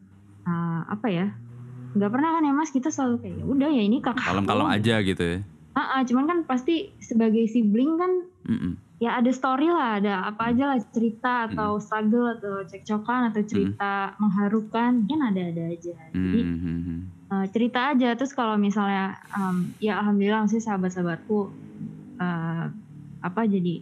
[0.47, 1.27] uh, apa ya
[1.91, 4.75] nggak pernah kan ya Mas kita selalu kayak "Ya udah ya ini kakak Kalem-kalem aku."
[4.79, 5.39] aja gitu ya.
[5.71, 8.11] Ah, ah, cuman kan pasti sebagai sibling kan
[8.43, 8.73] Mm-mm.
[8.97, 13.91] ya ada story lah ada apa aja lah cerita atau struggle atau cekcokan atau cerita
[14.17, 16.97] mengharukan kan ada-ada aja jadi Mhm.
[17.31, 21.39] eh, cerita aja terus kalau misalnya em, ya alhamdulillah sih sahabat-sahabatku
[22.19, 22.65] eh,
[23.21, 23.75] apa jadi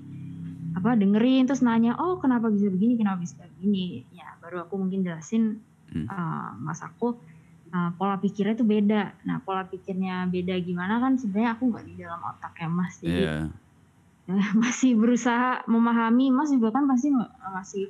[0.71, 5.01] apa dengerin terus nanya oh kenapa bisa begini kenapa bisa begini ya baru aku mungkin
[5.01, 6.05] jelasin Hmm.
[6.05, 7.17] eh, mas aku
[7.69, 9.01] eh, pola pikirnya tuh beda.
[9.25, 12.95] Nah pola pikirnya beda gimana kan sebenarnya aku nggak di dalam otaknya mas.
[13.01, 13.37] Jadi Iya.
[14.61, 16.29] masih berusaha memahami.
[16.29, 17.09] Mas juga kan pasti
[17.49, 17.85] masih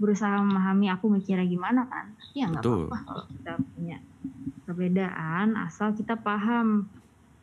[0.00, 2.16] berusaha memahami aku mikirnya gimana kan.
[2.16, 3.98] Tapi ya nggak apa-apa kalau kita punya
[4.64, 6.88] perbedaan asal kita paham.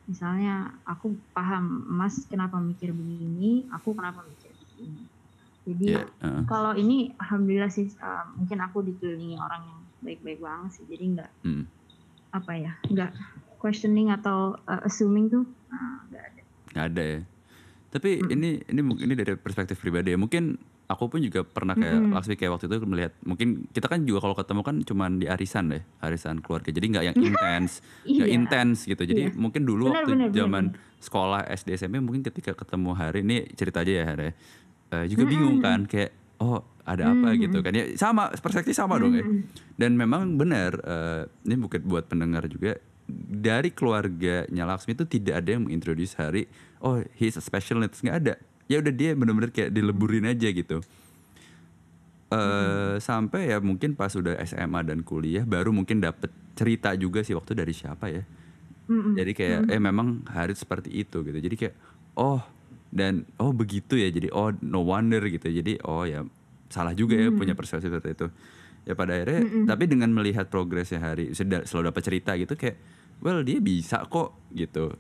[0.10, 3.70] Misalnya aku paham mas kenapa mikir begini?
[3.78, 5.06] Aku kenapa mikir begini?
[5.70, 6.44] Jadi Iya, heeh.
[6.50, 10.86] kalau ini alhamdulillah sih uh, mungkin aku dikelilingi orang yang baik-baik banget sih.
[10.90, 11.70] Jadi nggak Hmm.
[12.30, 13.12] Apa ya nggak
[13.58, 16.42] questioning atau uh, assuming tuh uh, nggak ada.
[16.70, 17.20] Nggak ada ya.
[17.90, 20.18] Tapi ini ini mungkin ini dari perspektif pribadi ya.
[20.18, 20.54] Mungkin
[20.86, 22.14] aku pun juga pernah kayak Mm-mm.
[22.14, 25.74] Laksmi kayak waktu itu melihat mungkin kita kan juga kalau ketemu kan cuman di arisan
[25.74, 26.70] deh arisan keluarga.
[26.70, 27.72] Jadi nggak yang intens
[28.06, 28.36] nggak Iya.
[28.38, 29.02] intens gitu.
[29.02, 29.34] Jadi Iya.
[29.34, 30.64] mungkin dulu Benar, waktu zaman
[31.00, 34.30] sekolah SD SMP mungkin ketika ketemu hari ini cerita aja ya hari.
[34.90, 37.44] Eh, juga bingung kan kayak oh ada apa Mm-mm.
[37.46, 37.72] gitu kan.
[37.78, 39.22] Ya sama perspektif sama dong ya.
[39.22, 39.46] Mm-mm.
[39.78, 42.82] dan memang benar eh, ini bukan buat pendengar juga
[43.30, 46.46] dari keluarganya Laksmi itu tidak ada yang mengintroduce Hari
[46.82, 48.00] oh he's a special needs.
[48.02, 48.34] Nggak ada.
[48.70, 50.86] Ya udah dia bener-bener kayak dileburin aja gitu.
[52.30, 57.34] Eh sampai ya mungkin pas udah SMA dan kuliah baru mungkin dapet cerita juga sih
[57.34, 58.24] waktu dari siapa ya.
[58.90, 59.14] Mm-mm.
[59.14, 61.38] jadi kayak eh memang Harit seperti itu gitu.
[61.38, 61.76] Jadi kayak
[62.18, 62.42] oh
[62.94, 64.10] dan oh begitu ya.
[64.14, 65.50] Jadi oh no wonder gitu.
[65.50, 66.26] Jadi oh ya
[66.70, 68.28] salah juga ya punya persepsi seperti itu
[68.86, 72.78] ya pada akhirnya tapi dengan melihat progresnya Hari sudah selalu dapat cerita gitu kayak
[73.20, 74.94] well dia bisa kok gitu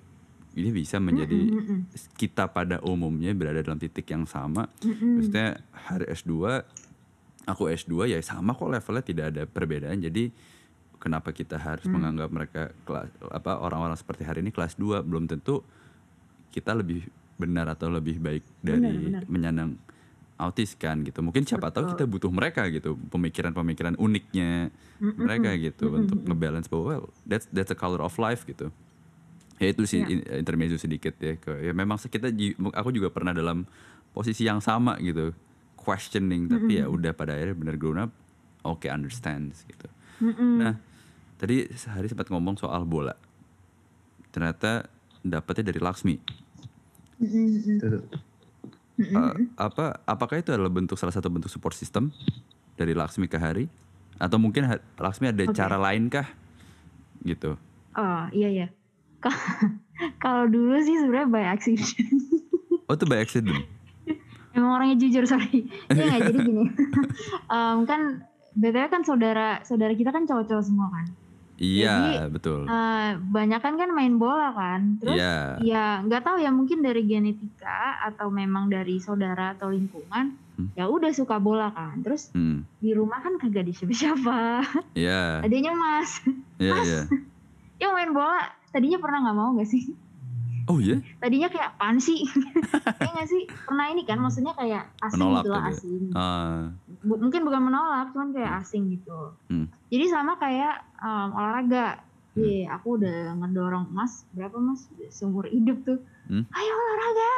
[0.49, 1.79] dia bisa menjadi Mm-mm.
[2.17, 5.21] kita pada umumnya berada dalam titik yang sama Mm-mm.
[5.21, 6.33] maksudnya Hari S2
[7.45, 10.33] aku S2 ya sama kok levelnya tidak ada perbedaan jadi
[10.97, 11.95] kenapa kita harus Hmm.
[11.95, 15.63] menganggap mereka kelas apa orang-orang seperti hari ini kelas 2 belum tentu
[16.49, 17.07] kita lebih
[17.39, 19.23] benar atau lebih baik dari Benar, benar.
[19.31, 19.71] menyandang
[20.39, 21.93] autis kan gitu mungkin siapa tahu Betul.
[21.99, 24.71] kita butuh mereka gitu pemikiran-pemikiran uniknya
[25.03, 25.19] Mm-mm.
[25.19, 25.99] mereka gitu Mm-mm.
[26.07, 28.71] untuk ngebalance bahwa well that's that's a color of life gitu
[29.59, 32.31] ya itu sih in- intermezzo sedikit ya ke ya memang kita
[32.71, 33.67] aku juga pernah dalam
[34.15, 35.35] posisi yang sama gitu
[35.75, 38.11] questioning tapi ya udah pada akhirnya benar grown up
[38.63, 39.91] oke understands gitu
[40.23, 40.55] Mm-mm.
[40.63, 40.79] nah
[41.35, 43.11] tadi sehari sempat ngomong soal bola
[44.31, 44.87] ternyata
[45.19, 46.15] dapetnya dari Laksmi
[47.19, 48.07] Mm-mm.
[48.99, 52.11] Eh, apa apakah itu adalah bentuk salah satu bentuk support system
[52.75, 53.71] dari Laksmi ke Hari
[54.19, 54.67] atau mungkin
[54.99, 55.55] Laksmi ada Oke.
[55.55, 56.27] cara lain kah
[57.23, 57.55] gitu
[57.95, 58.67] Oh iya ya.
[60.23, 61.91] Kalau dulu sih sebenarnya by accident.
[62.87, 63.63] oh itu by accident
[64.55, 65.69] Emang orangnya jujur sorry.
[65.93, 66.63] Iya nggak jadi gini.
[67.53, 68.25] Em, kan
[68.57, 71.05] btw kan saudara saudara kita kan cowok-cowok semua kan.
[71.59, 74.97] Iya Jadi, betul Eh banyak kan kan main bola kan.
[74.97, 80.35] Terus iya ya nggak tahu ya mungkin dari genetika atau memang dari saudara atau lingkungan.
[80.59, 80.69] Hmm.
[80.75, 81.99] Ya udah suka bola kan.
[82.01, 84.39] Terus hmm di rumah kan kagak ada siapa-siapa.
[84.95, 86.23] iya Adanya Mas.
[86.57, 87.01] iya iya
[87.83, 88.39] Yang main bola
[88.71, 90.08] tadinya pernah nggak mau gak sih?
[90.69, 91.01] Oh iya?
[91.17, 92.23] Tadinya kayak apaan sih?
[92.97, 93.43] Kayak nggak sih?
[93.65, 96.03] Pernah ini kan maksudnya kayak asing Menolak gitu lah asing.
[96.13, 96.61] Ah,
[97.01, 99.33] Bu- mungkin bukan menolak cuman kayak asing gitu.
[99.49, 99.67] Hmm.
[99.89, 102.05] jadi sama kayak um, olahraga.
[102.37, 102.45] Hmm.
[102.45, 105.99] Iya, aku udah ngedorong mas berapa mas seumur hidup tuh.
[106.29, 106.45] Hmm.
[106.45, 107.31] ayo olahraga!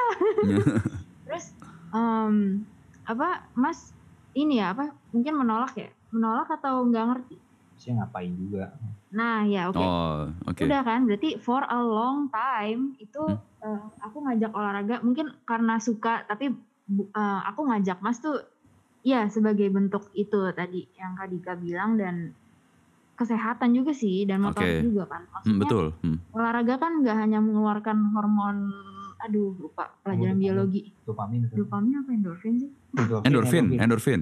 [1.32, 1.46] Terus
[1.96, 2.68] um,
[3.08, 3.96] apa mas
[4.36, 5.88] ini ya apa mungkin menolak ya?
[6.12, 7.36] Menolak atau nggak ngerti?
[7.80, 8.76] Saya ngapain juga.
[9.12, 13.40] Nah ya oke oh oke Udah kan, berarti for a long time itu Hmm.
[13.62, 16.50] eh, aku ngajak olahraga mungkin karena suka, tapi
[16.90, 18.40] eh, aku ngajak Mas tuh
[19.02, 22.32] ya sebagai bentuk itu tadi yang Kak Dika bilang dan
[23.14, 24.88] kesehatan juga sih dan motorik Oke.
[24.88, 25.22] juga kan.
[25.22, 26.18] Hmm, Maksudnya betul hmm.
[26.32, 28.58] olahraga kan nggak hanya mengeluarkan hormon
[29.22, 30.42] aduh lupa pelajaran dopamin.
[30.42, 30.82] biologi.
[31.04, 31.40] Dopamin.
[31.52, 32.70] Dopamin apa endorfin sih?
[33.22, 34.22] endorfin endorfin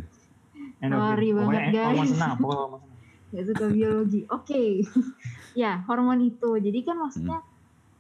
[0.80, 1.08] Endorfin.
[1.08, 2.10] Sorry Pokoknya banget, hormon guys.
[2.10, 2.32] senang.
[2.36, 2.99] Pokoknya hormon senang.
[3.30, 4.26] Gak suka biologi.
[4.30, 4.82] Oke.
[5.62, 6.58] ya, hormon itu.
[6.58, 7.40] Jadi kan maksudnya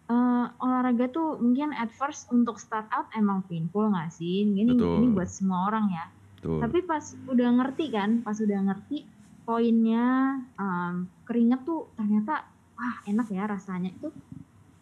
[0.09, 4.45] eh, olahraga tuh mungkin at first untuk start out emang painful gak sih?
[4.45, 4.93] Ini Betul.
[5.01, 6.05] ini buat semua orang ya.
[6.41, 9.05] tuh Tapi pas udah ngerti kan, pas udah ngerti
[9.45, 14.09] poinnya em, keringet tuh ternyata wah enak ya rasanya itu.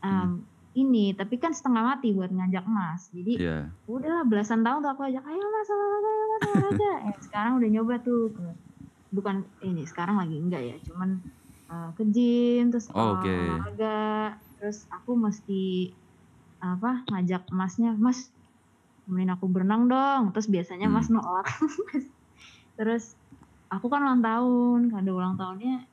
[0.04, 0.44] Em,
[0.78, 3.60] ini tapi kan setengah mati buat ngajak mas jadi Iya.
[3.90, 7.70] udahlah belasan tahun tuh aku ajak ayo mas olahraga ayo mas olahraga eh, sekarang udah
[7.74, 8.30] nyoba tuh
[9.18, 9.38] bukan
[9.68, 11.10] ini sekarang lagi enggak ya cuman
[11.72, 13.38] eh, ke gym terus Oh, oke.
[13.38, 13.88] olahraga
[14.58, 15.54] terus aku mesti
[16.62, 18.20] apa ngajak masnya mas
[19.06, 21.14] temenin aku berenang dong terus biasanya mas Hmm.
[21.14, 21.48] nolak
[22.78, 23.18] terus
[23.74, 25.88] aku kan ulang tahun kado ulang tahunnya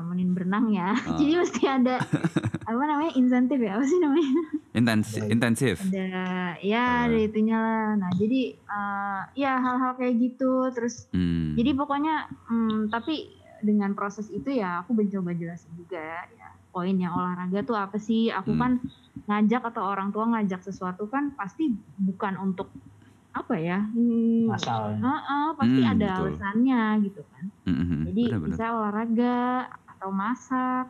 [0.00, 1.14] temenin berenang ya Ah.
[1.20, 1.96] jadi mesti ada
[2.70, 4.32] apa namanya insentif ya apa sih namanya
[4.70, 5.74] Intensif, intensif.
[5.82, 6.06] ada
[6.58, 7.04] ya Ah.
[7.04, 11.52] ada itunya lah nah jadi eh, ya hal-hal kayak gitu terus Hmm.
[11.52, 12.14] jadi pokoknya
[12.46, 13.28] hmm, tapi
[13.60, 18.50] dengan proses itu ya aku mencoba jelasin juga ya poinnya olahraga tuh apa sih aku
[18.50, 18.58] Hmm.
[18.58, 18.72] kan
[19.26, 22.70] ngajak atau orang tua ngajak sesuatu kan pasti bukan untuk
[23.30, 24.96] apa ya hmm, Asal.
[24.96, 26.24] Heeh, pasti Hmm, ada betul.
[26.30, 28.02] alasannya gitu kan Hmm, hmm, hmm.
[28.06, 28.48] jadi Benar-benar.
[28.48, 29.36] bisa olahraga
[30.00, 30.88] atau masak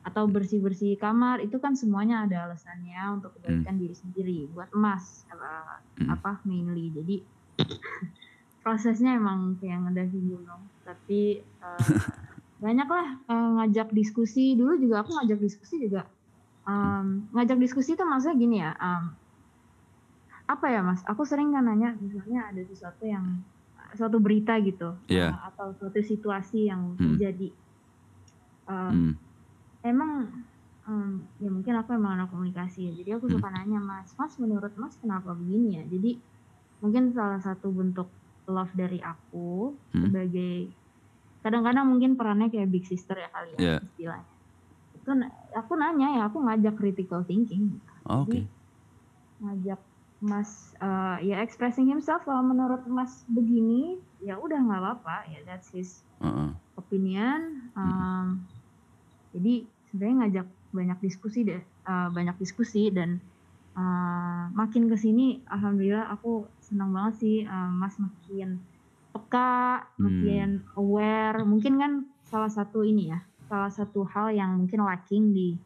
[0.00, 5.80] atau bersih-bersih kamar itu kan semuanya ada alasannya untuk kebaikan diri sendiri buat emas apa,
[5.96, 6.08] Hmm.
[6.10, 6.88] apa mainly.
[6.90, 7.16] Jadi
[8.60, 10.68] prosesnya emang kayak ngedaki gunung.
[10.84, 11.80] Tapi eh,
[12.60, 14.52] banyak lah eh, ngajak diskusi.
[14.52, 16.04] Dulu juga aku ngajak diskusi juga.
[16.60, 18.76] em, ngajak diskusi itu maksudnya gini ya.
[18.76, 19.16] em,
[20.44, 21.00] apa ya mas?
[21.04, 23.40] Aku sering kan nanya misalnya ada sesuatu yang
[23.90, 25.28] suatu berita gitu Iya.
[25.30, 27.16] eh, atau suatu situasi yang Hmm.
[28.70, 29.14] Eh, Hmm.
[29.82, 30.12] emang
[30.86, 31.10] em,
[31.42, 33.36] ya mungkin aku emang anak komunikasi ya jadi aku Hmm.
[33.40, 36.22] suka nanya mas mas menurut mas kenapa begini ya jadi
[36.80, 38.14] mungkin salah satu bentuk
[38.48, 40.08] love dari aku Hmm.
[40.08, 40.74] sebagai
[41.44, 43.76] kadang-kadang mungkin perannya kayak big sister ya kali ya Iya.
[43.82, 44.34] istilahnya
[44.96, 45.10] itu
[45.56, 48.36] aku nanya ya aku ngajak critical thinking Oh, Oke.
[48.36, 48.40] Jadi,
[49.40, 49.80] ngajak
[50.20, 55.72] mas eh, ya expressing himself kalau menurut mas begini ya udah nggak apa-apa ya that's
[55.72, 56.52] his Heeh.
[56.76, 57.72] opinion.
[57.76, 58.48] um,
[59.30, 63.18] Jadi sebenarnya ngajak banyak diskusi deh, uh, banyak diskusi dan
[63.74, 68.62] uh, makin ke sini, alhamdulillah aku senang banget sih, uh, Mas makin
[69.10, 70.02] peka, Hmm.
[70.06, 71.42] makin aware.
[71.42, 73.18] Mungkin kan salah satu ini ya,
[73.50, 75.58] salah satu hal yang mungkin lacking di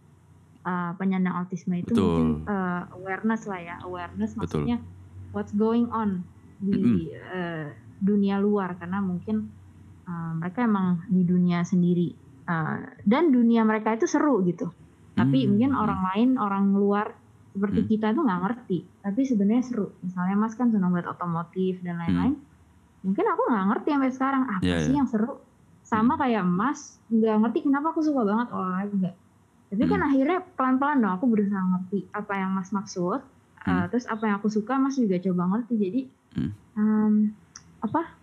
[0.65, 2.05] uh, penyandang autisme itu Betul.
[2.05, 4.65] mungkin uh, awareness lah ya, awareness Betul.
[4.65, 4.77] maksudnya
[5.37, 6.25] what's going on
[6.57, 7.69] di uh,
[8.01, 9.53] dunia luar karena mungkin
[10.09, 14.68] uh, mereka emang di dunia sendiri Uh, dan dunia mereka itu seru gitu
[15.12, 15.57] tapi Hmm.
[15.57, 17.16] mungkin orang lain orang luar
[17.51, 17.88] seperti Hmm.
[17.88, 22.36] kita tuh nggak ngerti tapi sebenarnya seru misalnya mas kan senang buat otomotif dan lain-lain
[23.01, 24.66] mungkin aku nggak ngerti sampai sekarang apa Hmm.
[24.66, 24.99] Iya, sih iya.
[24.99, 25.32] yang seru
[25.80, 29.11] sama kayak mas nggak ngerti kenapa aku suka banget olahraga
[29.64, 30.09] tapi kan Hmm.
[30.11, 33.88] akhirnya pelan-pelan dong aku berusaha ngerti apa yang mas maksud uh, Hmm.
[33.88, 36.01] terus apa yang aku suka mas juga coba ngerti jadi
[36.34, 36.51] Hmm.
[36.74, 37.14] um,
[37.80, 38.20] apa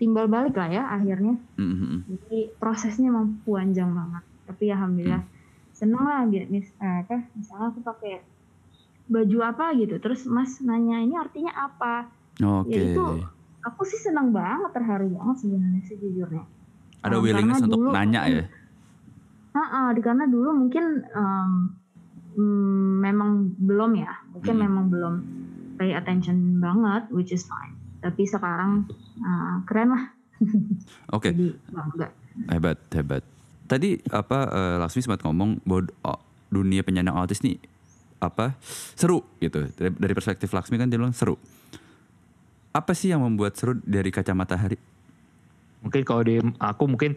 [0.00, 1.36] timbal balik lah ya akhirnya.
[1.60, 2.00] Hmm, hmm, hmm.
[2.08, 4.24] jadi prosesnya emang panjang banget.
[4.48, 5.22] Tapi alhamdulillah
[5.76, 8.24] seneng lah dia mis eh, apa misalnya aku pakai
[9.06, 10.00] baju apa gitu.
[10.00, 12.08] Terus mas nanya ini artinya apa?
[12.40, 12.72] Oke.
[12.72, 13.04] Ya, itu
[13.60, 16.44] aku sih seneng banget terharu banget sebenarnya sejujurnya
[17.04, 18.44] Ada Um, willingness untuk dulu nanya ya.
[19.50, 21.50] Heeh, di- karena dulu mungkin em,
[22.38, 24.12] mm, memang belum ya.
[24.32, 24.62] Mungkin Hmm.
[24.64, 25.14] memang belum
[25.76, 28.88] pay attention banget which is fine tapi sekarang
[29.20, 30.04] eh, keren lah
[31.16, 32.08] Oke, jadi bangga
[32.48, 33.22] hebat, hebat.
[33.68, 37.60] Tadi apa eh, Laksmi sempat ngomong bahwa oh, dunia penyandang autis nih
[38.20, 38.56] apa
[38.96, 39.68] seru gitu.
[39.76, 41.36] Dari, dari perspektif Laksmi kan dia bilang seru.
[42.72, 44.80] Apa sih yang membuat seru dari kacamata hari?
[45.84, 47.16] Mungkin kalau di aku mungkin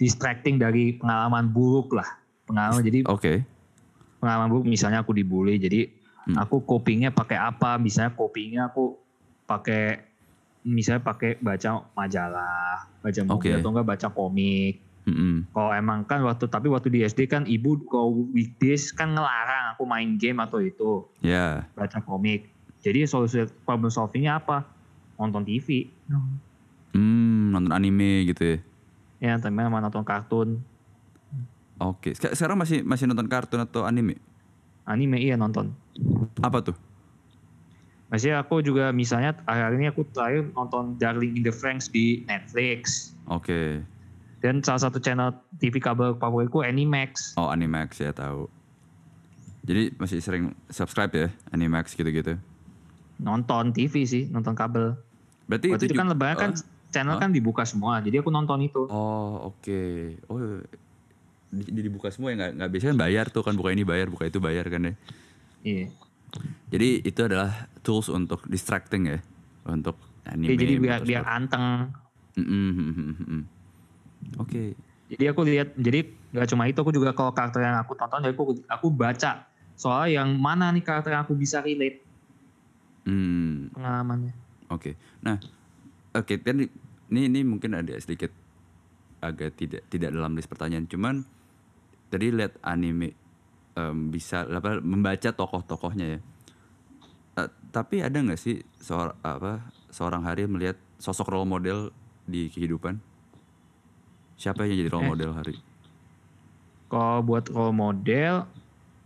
[0.00, 2.08] distracting dari pengalaman buruk lah.
[2.48, 3.44] Pengalaman jadi Oke.
[4.16, 5.90] pengalaman buruk misalnya aku dibully jadi
[6.22, 6.38] Hmm.
[6.38, 8.94] aku copingnya pakai apa misalnya copingnya aku
[9.42, 10.11] pakai
[10.62, 13.50] misalnya pakai baca majalah baca buku Oke.
[13.52, 15.50] atau enggak baca komik Mm-mm.
[15.50, 19.82] kalau emang kan waktu tapi waktu di SD kan ibu kalau weekdays kan ngelarang aku
[19.82, 21.66] main game atau itu Ya.
[21.72, 22.46] baca komik
[22.78, 24.62] jadi solusi problem solvingnya apa
[25.16, 25.90] nonton TV
[26.92, 28.58] Hmm, nonton anime gitu ya.
[29.18, 30.60] ya temen sama nonton kartun
[31.78, 32.12] Oke.
[32.12, 34.20] Sek- Sekarang masih masih nonton kartun atau anime?
[34.84, 35.74] anime iya nonton
[36.38, 36.76] Apa tuh?
[38.12, 43.10] Maksudnya aku juga misalnya akhir ini aku terakhir nonton Darling in the Franxx di Netflix.
[43.24, 43.80] Oke.
[44.38, 47.32] Dan salah satu channel TV kabel favoritku Animax.
[47.34, 48.52] Oh, Animax ya tahu.
[49.62, 52.36] Jadi masih sering subscribe ya Animax gitu-gitu.
[53.16, 54.92] Nonton TV sih, nonton kabel.
[55.46, 56.90] Berarti Waktu itu kan lebaran kan Oh.
[56.92, 57.22] channel Hah?
[57.22, 58.04] kan dibuka semua.
[58.04, 58.84] Jadi aku nonton itu.
[58.92, 59.80] Oh oke.
[60.28, 60.36] Oh
[61.48, 64.12] di, di- dibuka semua ya nggak nggak biasanya kan bayar tuh kan buka ini bayar
[64.12, 64.92] buka itu bayar kan ya.
[65.62, 65.86] Iya.
[66.72, 69.18] Jadi itu adalah tools untuk distracting ya
[69.68, 70.48] untuk anime.
[70.48, 71.08] Oke, jadi biar motorsport.
[71.08, 71.64] biar anteng.
[74.40, 74.72] Oke.
[75.12, 78.32] Jadi aku lihat jadi gak cuma itu aku juga kalau karakter yang aku tonton jadi
[78.32, 79.44] aku aku baca
[79.76, 82.00] soal yang mana nih karakter yang aku bisa relate
[83.02, 84.30] Hmm, pengalamannya.
[84.70, 84.94] oke.
[85.26, 85.42] Nah,
[86.14, 86.70] oke, kan
[87.10, 88.30] ini ini mungkin ada sedikit
[89.18, 90.86] agak tidak tidak dalam list pertanyaan.
[90.86, 91.26] Cuman
[92.14, 93.10] tadi lihat anime
[93.72, 96.20] em, bisa apa membaca tokoh-tokohnya ya.
[97.40, 101.78] Eh, tapi ada nggak sih seorang apa seorang hari melihat sosok role model
[102.24, 103.00] di kehidupan?
[104.36, 105.10] Siapa yang jadi role Eh.
[105.12, 105.54] model hari?
[106.86, 108.44] Kalau buat role model,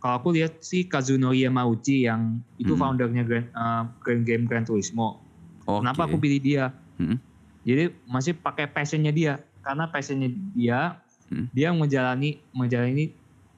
[0.02, 2.82] kalau aku lihat sih Kazunori Yamauchi yang itu Hmm.
[2.82, 5.22] foundernya Grand, eh, Grand Game Gran Turismo.
[5.62, 5.82] Oke.
[5.86, 6.74] Kenapa aku pilih dia?
[6.98, 7.18] Hmm.
[7.62, 11.46] Jadi masih pakai passionnya dia, karena passionnya dia, Hmm.
[11.50, 13.10] dia menjalani menjalani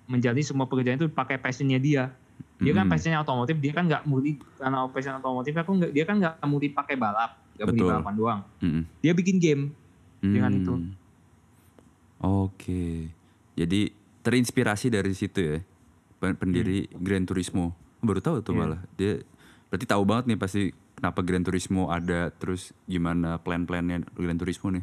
[0.08, 2.10] menjalani semua pekerjaan itu pakai passionnya dia.
[2.56, 2.90] Dia kan Hmm.
[2.90, 6.68] passionnya otomotif, dia kan nggak murni karena passion otomotif, aku nggak dia kan nggak murni
[6.68, 8.40] pakai balap, nggak murni balapan doang.
[8.58, 8.82] Hmm.
[8.98, 9.64] Dia bikin game.
[10.18, 10.74] dengan itu.
[10.74, 10.98] Hmm.
[12.18, 13.06] Oke.
[13.54, 13.80] Jadi
[14.20, 15.58] terinspirasi dari situ ya.
[16.18, 17.70] pen- Pendiri Gran Turismo.
[18.00, 18.58] Baru tahu tuh Hmm.
[18.58, 18.66] Iya.
[18.66, 18.80] malah.
[18.92, 19.12] Dia
[19.68, 24.82] berarti tahu banget nih pasti kenapa Gran Turismo ada terus gimana plan-plannya Gran Turismo nih.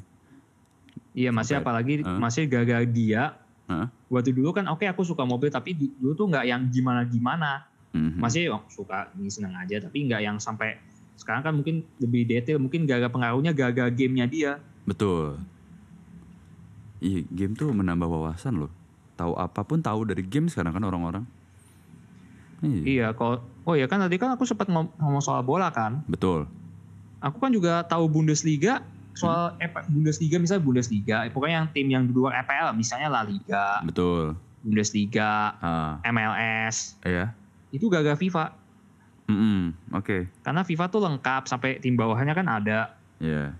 [1.14, 2.16] Iya masih apalagi Hah?
[2.16, 3.36] masih gagal dia.
[3.66, 3.90] Hah?
[4.08, 7.66] Waktu dulu kan oke aku suka mobil tapi dulu tuh nggak yang gimana gimana.
[7.92, 8.22] Mhm.
[8.22, 10.78] Masih oh, suka ini seneng aja tapi nggak yang sampai
[11.16, 14.52] sekarang kan mungkin lebih detail mungkin gagal pengaruhnya gagal gamenya dia.
[14.86, 15.40] Betul.
[17.00, 18.72] Iya, game tuh menambah wawasan loh.
[19.16, 21.24] Tahu apa pun tahu dari game sekarang kan orang-orang.
[22.64, 26.04] Iya, Iya, kalau oh ya kan tadi kan aku sempat ngom- ngomong soal bola kan.
[26.06, 26.48] betul.
[27.20, 28.86] Aku kan juga tahu Bundesliga
[29.16, 29.88] soal Hmm.
[29.90, 34.36] Bundesliga misalnya Bundesliga, eh, pokoknya yang tim yang di luar EPL misalnya La Liga, Betul.
[34.60, 37.32] Bundesliga, Ah, MLS, ya.
[37.70, 38.52] itu gagal FIFA.
[39.26, 40.30] Mm-mm, Oke.
[40.42, 42.94] Karena FIFA tuh lengkap sampai tim bawahnya kan ada.
[43.18, 43.58] Ya.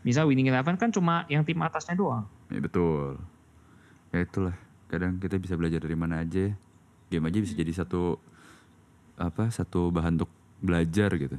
[0.00, 2.24] Misal Winning Eleven kan cuma yang tim atasnya doang.
[2.48, 3.20] Ya betul.
[4.08, 4.56] Ya itulah.
[4.86, 6.52] Kadang kita bisa belajar dari mana aja.
[7.06, 8.16] Game aja bisa jadi satu
[9.14, 11.36] apa satu bahan untuk belajar gitu.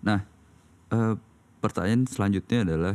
[0.00, 0.20] Nah,
[0.90, 1.14] eh,
[1.64, 2.94] pertanyaan selanjutnya adalah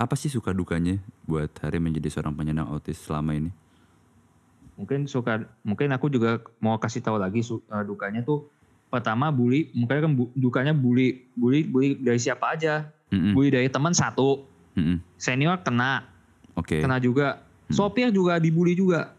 [0.00, 3.52] apa sih suka dukanya buat Hari menjadi seorang penyandang autis selama ini?
[4.72, 8.48] Mungkin suka mungkin aku juga mau kasih tahu lagi su- eh, dukanya tuh
[8.88, 12.88] pertama bully, mungkin kan bu- dukanya bully, bully bully dari siapa aja.
[13.12, 14.96] Mm-mm, Bully dari teman satu, mm-mm.
[15.20, 16.08] senior kena,
[16.56, 16.80] Oke.
[16.80, 17.44] kena juga.
[17.68, 17.76] Hmm.
[17.76, 19.12] Sopir juga dibully juga.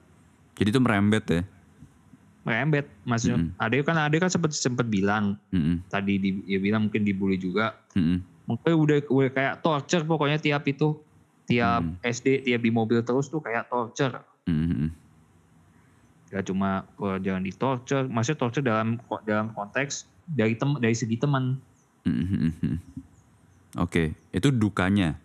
[0.58, 1.42] Jadi itu merembet ya.
[2.42, 3.56] merembet maksudnya Mm-mm.
[3.56, 7.72] Ade kan Ade kan sempat sempat bilang Mm-mm, tadi di, dia bilang mungkin dibully juga
[7.94, 11.00] mm-mm, mungkin udah udah kayak torture pokoknya tiap itu
[11.44, 12.00] tiap Mm.
[12.04, 14.92] SD tiap di mobil terus tuh kayak torture mm-mm,
[16.28, 16.88] gak cuma
[17.20, 21.60] jangan di torture maksudnya torture dalam dalam konteks dari tem dari segi teman
[22.04, 22.76] mm-mm, mm-mm.
[23.74, 25.18] Oke, itu dukanya.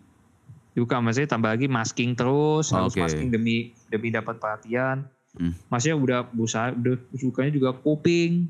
[0.73, 3.03] juga maksudnya tambah lagi masking terus harus Oke.
[3.03, 5.53] masking demi demi dapat perhatian Hmm.
[5.69, 8.49] maksudnya udah berusaha udah sukanya juga kuping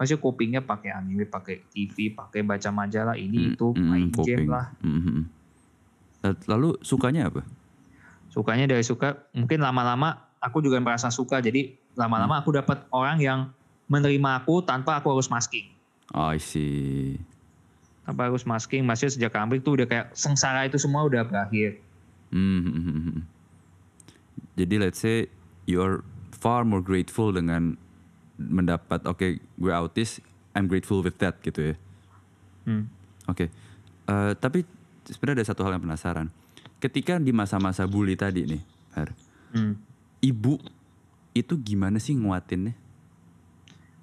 [0.00, 4.26] maksudnya kupingnya pakai anime pakai TV pakai baca majalah ini Mm, itu mm, main coping.
[4.26, 5.24] game lah Mm, mm, mm.
[6.46, 7.44] Lalu sukanya apa?
[8.26, 12.40] sukanya dari suka mungkin lama-lama aku juga merasa suka jadi lama-lama Hmm.
[12.40, 13.40] aku dapat orang yang
[13.86, 15.66] menerima aku tanpa aku harus masking
[16.10, 17.18] Oh, I see.
[18.02, 21.82] tanpa harus masking maksudnya sejak Amrik tuh udah kayak sengsara itu semua udah berakhir
[22.30, 23.20] Hmm, hmm, hmm, hmm.
[24.54, 25.26] Jadi let's say
[25.64, 27.74] you're far more grateful dengan
[28.40, 30.24] mendapat oke gue autis,
[30.56, 31.74] I'm grateful with that gitu ya.
[32.64, 32.88] Hmm.
[33.28, 33.52] Oke.
[34.06, 34.64] Eh, tapi
[35.04, 36.32] sebenarnya ada satu hal yang penasaran.
[36.80, 39.12] Ketika di masa-masa bully tadi nih, Har,
[39.52, 39.76] Hmm.
[40.18, 40.56] ibu
[41.30, 42.74] itu gimana sih nguatinnya?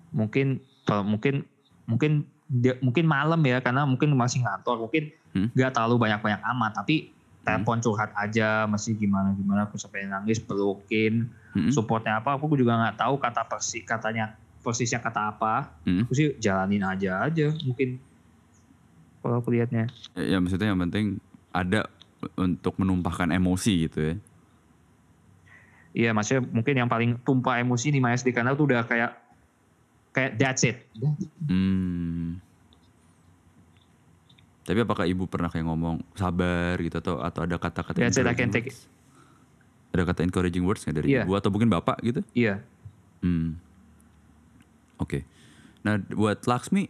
[0.08, 1.44] mungkin kalau mungkin
[1.84, 5.52] mungkin dia, mungkin malam ya karena mungkin masih ngantor mungkin Hmm.
[5.52, 7.12] nggak terlalu banyak banyak amat tapi
[7.44, 11.28] telepon curhat aja masih gimana gimana aku sampai nangis pelukin
[11.58, 16.06] Hmm, supportnya apa aku juga nggak tahu kata persis katanya persisnya kata apa hmm.
[16.06, 17.98] aku sih jalanin aja aja mungkin
[19.26, 21.18] kalau aku lihatnya Ya maksudnya yang penting
[21.50, 21.90] ada
[22.38, 24.16] untuk menumpahkan emosi gitu ya.
[25.98, 29.12] iya maksudnya mungkin yang paling tumpah emosi di MSD karena tuh udah kayak
[30.14, 30.86] kayak that's it
[31.48, 32.38] Hmm.
[34.68, 38.36] Tapi apakah ibu pernah kayak ngomong sabar gitu atau atau ada kata-kata That's it, I
[38.36, 38.84] can take words?
[39.92, 41.24] Ada kata encouraging words nggak dari Iya.
[41.24, 42.22] ibu atau mungkin bapak gitu?
[42.34, 42.62] iya
[43.18, 43.58] Hmm.
[44.98, 45.26] Oke.
[45.82, 46.86] Nah, buat Laksmi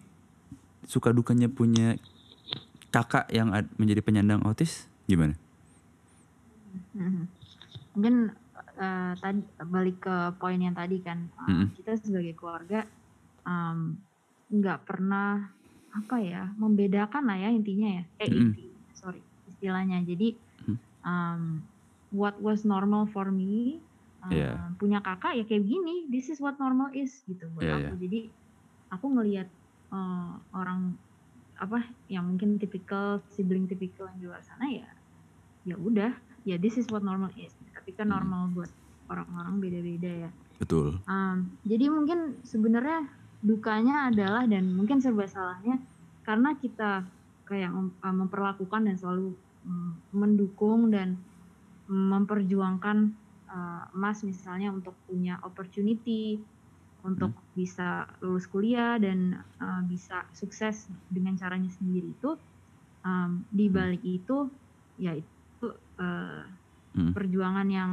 [0.83, 1.95] suka dukanya punya
[2.89, 5.35] kakak yang ad- menjadi penyandang autis gimana?
[6.93, 7.23] Mhm.
[7.95, 8.15] Mungkin
[8.77, 11.67] eh, tadi balik ke poin yang tadi kan eh, Mhm.
[11.73, 12.85] kita sebagai keluarga
[13.41, 13.97] em,
[14.47, 15.49] nggak pernah
[15.89, 18.37] apa ya membedakan lah ya intinya ya eh Mhm.
[18.37, 19.17] inti sorry
[19.47, 20.75] istilahnya jadi Mhm.
[21.01, 21.41] em,
[22.09, 23.81] what was normal for me
[24.23, 24.51] uh, Iya.
[24.77, 28.19] punya kakak ya kayak gini this is what normal is gitu buat Iya, aku jadi
[28.89, 29.47] aku ngelihat
[29.91, 30.95] uh, orang
[31.57, 34.87] apa yang mungkin tipikal sibling tipikal yang di luar sana ya
[35.65, 36.13] ya udah
[36.45, 38.21] ya this is what normal is tapi kan Hmm.
[38.21, 38.71] normal buat
[39.07, 40.97] orang-orang beda-beda ya Betul.
[41.05, 43.05] Um, jadi mungkin sebenarnya
[43.45, 45.77] dukanya adalah dan mungkin serba salahnya
[46.25, 47.05] karena kita
[47.45, 51.13] kayak uh, memperlakukan dan selalu mm, mendukung dan
[51.87, 52.97] memperjuangkan
[53.49, 56.43] uh, Mas misalnya untuk punya opportunity
[57.03, 62.35] untuk bisa lulus kuliah dan uh, bisa sukses dengan caranya sendiri itu
[63.05, 64.51] um, di balik itu
[64.99, 65.67] ya itu
[66.01, 66.43] uh,
[66.97, 67.13] Hmm.
[67.13, 67.91] perjuangan yang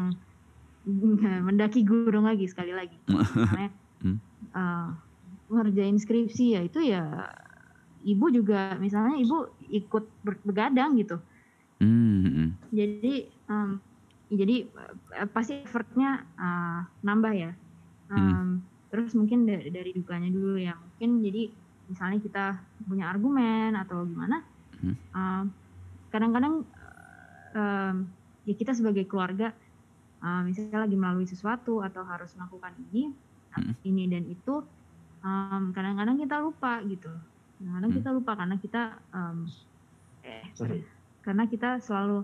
[1.46, 2.88] mendaki gunung lagi sekali lagi
[3.36, 3.70] misalnya
[4.02, 4.16] Hmm.
[4.52, 4.88] uh,
[5.52, 7.04] ngerjain skripsi ya itu ya
[8.04, 10.04] ibu juga misalnya ibu ikut
[10.44, 11.20] begadang gitu
[11.82, 13.14] Hmm, hmm, jadi
[13.50, 13.70] um,
[14.30, 14.56] jadi
[15.20, 17.52] uh, pasti effortnya uh, nambah ya
[18.04, 18.60] Um,
[18.92, 21.48] terus mungkin dari, dari dukanya dulu ya mungkin jadi
[21.88, 22.44] misalnya kita
[22.84, 24.44] punya argumen atau gimana
[24.76, 24.94] Hmm.
[25.16, 25.44] um,
[26.12, 26.68] kadang-kadang
[27.56, 27.96] um,
[28.44, 29.56] ya kita sebagai keluarga
[30.20, 33.08] uh, misalnya lagi melalui sesuatu atau harus melakukan ini
[33.56, 33.72] Hmm.
[33.88, 34.66] ini dan itu
[35.24, 37.10] um, kadang-kadang kita lupa gitu
[37.56, 37.98] kadang-kadang Hmm.
[38.04, 38.82] kita lupa karena kita
[39.16, 39.48] um,
[40.28, 40.84] eh Sorry.
[41.24, 42.22] Karena kita selalu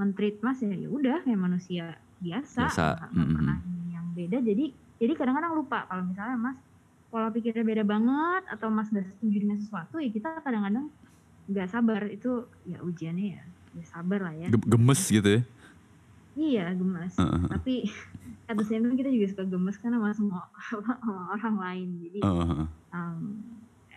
[0.00, 1.84] mentreat mas ya ya udah kayak manusia
[2.18, 4.38] biasa Biasa, pernah ini yang beda.
[4.42, 4.64] Jadi
[4.98, 6.58] jadi kadang-kadang lupa kalau misalnya mas
[7.08, 10.86] pola pikirnya beda banget atau mas nggak setuju dengan sesuatu ya kita kadang-kadang
[11.50, 12.02] nggak sabar.
[12.08, 13.42] Itu ya ujiannya ya,
[13.78, 14.48] ya sabar lah ya.
[14.48, 15.42] Ge- Gemes gitu ya.
[16.38, 17.18] iya gemes.
[17.18, 17.50] Heeh.
[17.50, 17.74] tapi
[18.46, 20.42] at the same time kita juga suka gemes karena mas mau
[20.86, 21.88] sama orang lain.
[22.06, 22.64] Jadi Heeh.
[22.94, 23.20] um,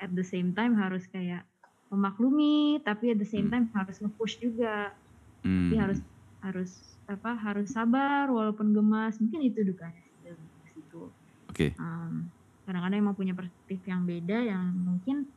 [0.02, 1.46] at the same time harus kayak
[1.92, 4.96] memaklumi tapi at the same time harus nge-push juga
[5.42, 5.74] Hmm.
[5.74, 6.00] tapi harus
[6.46, 6.72] harus
[7.10, 11.14] apa harus sabar walaupun gemas mungkin itu dukanya dari situ
[11.50, 11.74] Oke.
[11.82, 12.30] Um,
[12.64, 15.34] kadang-kadang emang punya perspektif yang beda yang mungkin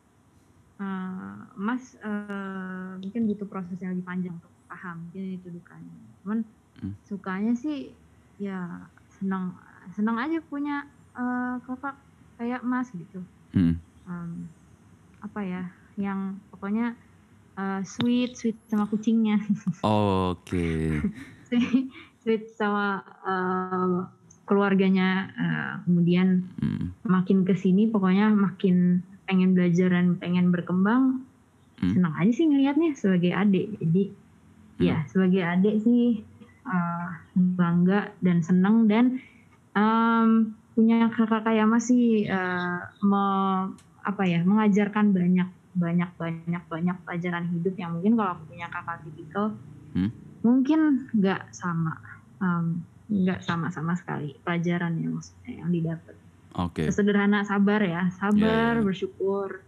[0.78, 6.38] uh, mas uh, mungkin butuh proses yang lebih panjang untuk paham mungkin itu dukanya cuman
[6.74, 6.94] Hmm.
[7.06, 7.96] sukanya sih
[8.36, 9.54] ya senang
[9.94, 10.82] senang aja punya
[11.14, 11.96] uh, kakak
[12.36, 13.22] kayak mas gitu
[13.54, 13.78] Hmm.
[14.04, 14.50] um,
[15.22, 15.62] apa ya
[15.96, 16.96] yang pokoknya
[17.60, 19.36] uh, sweet sweet sama kucingnya
[19.84, 20.96] Oke.
[21.44, 21.92] sweet,
[22.24, 24.08] sweet sama uh,
[24.48, 26.96] keluarganya uh, kemudian Hmm.
[27.04, 31.28] makin ke sini pokoknya makin pengen belajar dan pengen berkembang
[31.76, 31.90] Hmm.
[32.00, 34.04] senang aja sih ngelihatnya sebagai adik jadi
[34.80, 36.24] ya sebagai adik sih
[36.64, 39.20] uh, bangga dan senang dan
[39.76, 47.46] um, punya kakak kayak masih uh, me- apa ya mengajarkan banyak banyak banyak banyak pelajaran
[47.50, 49.46] hidup yang mungkin kalau aku punya kakak tipikal
[49.94, 50.10] Hmm.
[50.42, 51.94] mungkin nggak sama
[52.42, 55.14] um, nggak sama sama sekali pelajaran yang
[55.46, 56.18] yang didapat
[56.54, 56.90] Oke.
[56.90, 58.82] sederhana sabar ya sabar Ya, ya.
[58.82, 59.62] bersyukur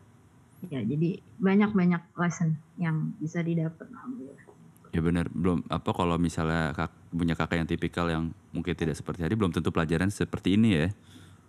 [0.67, 4.47] ya jadi banyak banyak lesson yang bisa didapat alhamdulillah
[4.91, 9.21] Ya benar, belum apa kalau misalnya kak, punya kakak yang tipikal yang mungkin tidak seperti
[9.21, 10.89] Hari belum tentu pelajaran seperti ini ya.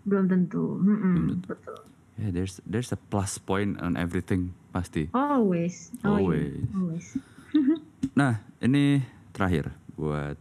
[0.03, 1.77] belum tentu Mm-mm, Belum betul
[2.17, 5.05] Ya there's there's a plus point on everything pasti.
[5.13, 6.65] always Always.
[6.73, 7.07] always
[8.19, 10.33] Nah, ini terakhir buat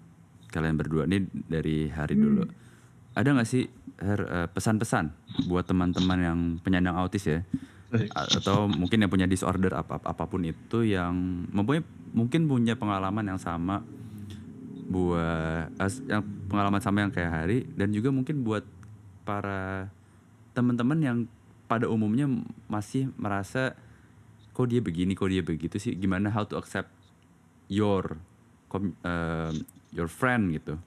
[0.49, 2.49] kalian berdua nih dari Hari dulu.
[3.13, 5.09] Ada nggak sih Her, eh, pesan-pesan
[5.47, 7.41] buat teman-teman yang penyandang autis ya?
[8.13, 11.13] A- atau mungkin yang punya disorder apa apa pun itu yang
[11.49, 11.81] mempunyai
[12.13, 13.81] mungkin punya pengalaman yang sama
[14.87, 18.65] buat as- yang pengalaman sama yang kayak hari dan juga mungkin buat
[19.23, 19.89] para
[20.53, 21.19] teman-teman yang
[21.67, 22.31] pada umumnya
[22.71, 23.75] masih merasa
[24.57, 25.93] kok dia begini kok dia begitu sih?
[25.95, 26.91] Gimana how to accept
[27.69, 28.17] your
[29.03, 29.55] um,
[29.93, 30.79] your friend gitu.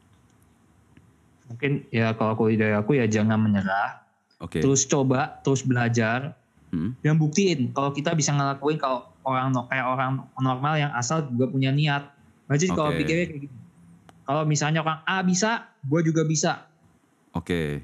[1.51, 4.05] Mungkin ya kalau aku dari aku ya jangan menyerah,
[4.37, 4.61] oke.
[4.61, 6.37] Terus coba, terus belajar,
[6.69, 11.49] Hmm, dan buktiin kalau kita bisa ngelakuin kalau orang kayak orang normal yang asal juga
[11.49, 12.13] punya niat.
[12.45, 13.55] Nah, jadi kalau pikirnya kayak gitu.
[14.21, 16.69] Kalau misalnya orang A bisa, gue juga bisa.
[17.33, 17.81] oke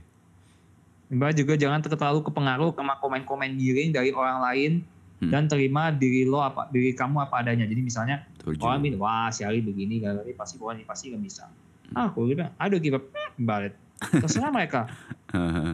[1.05, 4.71] Mbak juga jangan terlalu kepengaruh sama komen-komen miring dari orang lain
[5.15, 5.31] Hmm.
[5.31, 7.63] dan terima diri lo apa diri kamu apa adanya.
[7.63, 11.23] Jadi misalnya setuju orang bilang wah si Ali begini kali pasti orang ini pasti gak
[11.23, 11.47] bisa.
[11.95, 12.99] Ah, aku bilang aduh kita
[13.39, 13.79] balik.
[13.95, 14.91] Terserah mereka.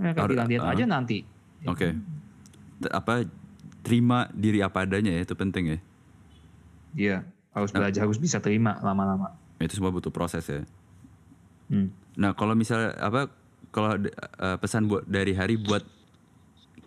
[0.00, 0.72] Mereka bilang lihat ah.
[0.76, 1.24] aja nanti.
[1.64, 1.96] Oke.
[2.84, 3.24] T- apa
[3.80, 5.78] terima diri apa adanya ya itu penting ya.
[6.90, 7.16] Iya,
[7.56, 9.32] harus belajar, harus bisa terima lama-lama.
[9.60, 10.64] Itu semua butuh proses ya.
[11.72, 11.92] Hmm.
[12.16, 13.32] Nah kalau misalnya apa
[13.70, 15.82] kalau eh, pesan buat dari hari buat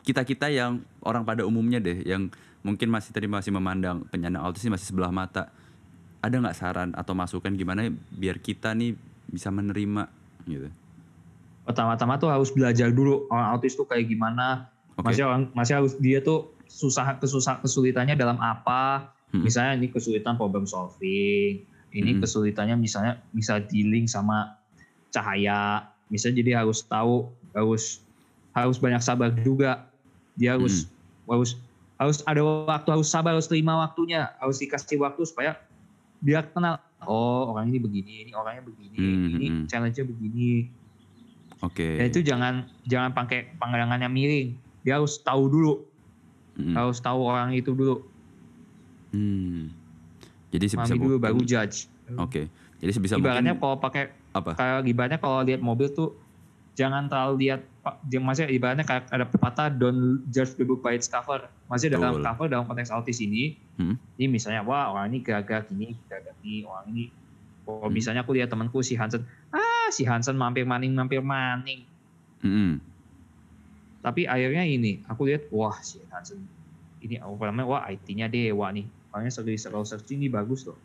[0.03, 2.27] kita kita yang orang pada umumnya deh yang
[2.63, 5.51] mungkin masih tadi masih memandang penyandang autis ini masih sebelah mata
[6.23, 8.95] ada nggak saran atau masukan gimana biar kita nih
[9.27, 10.07] bisa menerima
[10.47, 10.71] gitu.
[11.63, 14.71] Pertama-tama tuh harus belajar dulu orang autis tuh kayak gimana.
[14.95, 15.11] Oke.
[15.11, 19.11] Masih orang masih harus dia tuh susah kesusah kesulitannya dalam apa?
[19.31, 19.43] Hmm.
[19.43, 22.21] Misalnya ini kesulitan problem solving, ini Hmm.
[22.23, 24.59] kesulitannya misalnya bisa dealing sama
[25.11, 25.91] cahaya.
[26.14, 28.05] Misalnya jadi harus tahu harus
[28.53, 29.89] harus banyak sabar juga.
[30.38, 30.86] Dia harus
[31.26, 31.57] harus
[31.97, 35.55] harus ada waktu harus sabar harus terima waktunya harus dikasih waktu supaya
[36.20, 39.66] dia kenal oh orang ini begini ini orangnya begini Hmm, ini hmm.
[39.72, 40.68] challenge-nya begini
[41.64, 41.95] Oke.
[41.95, 44.59] Ya itu jangan jangan pakai pandangannya miring.
[44.84, 45.88] Dia harus tahu dulu,
[46.59, 46.76] Mm.
[46.76, 48.03] harus tahu orang itu dulu,
[49.16, 49.70] Hmm.
[50.51, 51.89] Jadi sebisa dulu baru judge.
[52.20, 52.49] Oke.
[52.78, 54.57] Jadi sebisa ibaratnya mungkin kalau pakai apa?
[54.57, 56.17] kayak ibaratnya kalau lihat mobil tuh
[56.73, 61.05] jangan terlalu lihat pak masih ibaratnya kayak ada pepatah don't judge the book by its
[61.05, 61.45] cover.
[61.69, 62.25] Masih dalam Betul.
[62.25, 63.97] cover dalam konteks autis ini, Hmm.
[64.17, 67.03] ini misalnya wah orang ini gagah gini, gagah ini, orang ini
[67.63, 67.95] kalau Hmm.
[67.95, 69.23] misalnya aku lihat temanku si Hansen,
[69.53, 71.88] ah si Hansen mampir maning mampir maning.
[72.43, 72.84] Mm-mm.
[74.03, 76.43] Tapi akhirnya ini, aku lihat, wah si Hansen
[76.99, 78.84] ini apa namanya, wah IT-nya dewa nih.
[79.15, 80.75] Makanya sekali kalau searching ini bagus loh.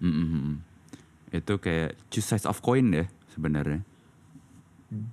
[0.00, 0.64] Mm-mm.
[1.28, 3.84] Itu kayak two sides of coin ya sebenarnya.
[4.88, 5.08] Hmm.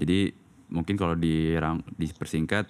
[0.00, 0.32] Jadi
[0.72, 2.66] mungkin kalau dirang dipersingkat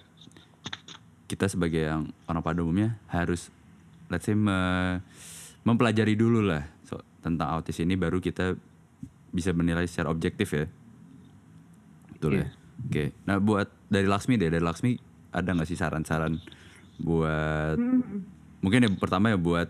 [1.27, 3.51] kita sebagai yang orang pada umumnya harus
[4.07, 5.01] let's say me-
[5.67, 8.55] mempelajari dulu lah so- tentang autis ini baru kita
[9.35, 10.65] bisa menilai secara objektif ya.
[12.15, 12.47] Betul ya.
[12.47, 12.47] Iya.
[12.87, 13.03] Oke.
[13.27, 14.95] Nah buat dari Laksmi deh, dari Laksmi
[15.33, 16.39] ada nggak sih saran-saran
[16.97, 18.19] buat Mm-mm.
[18.63, 19.69] mungkin ya pertama ya buat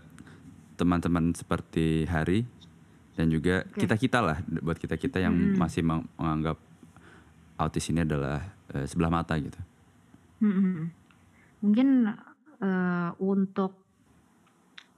[0.80, 2.46] teman-teman seperti Hari
[3.18, 5.58] dan juga kita kita lah buat kita kita yang Mm-mm.
[5.58, 6.54] masih meng- menganggap
[7.58, 8.38] autis ini adalah
[8.70, 9.58] eh, sebelah mata gitu.
[10.38, 10.86] Mm-mm.
[11.66, 11.88] Mungkin
[12.62, 13.82] eh, untuk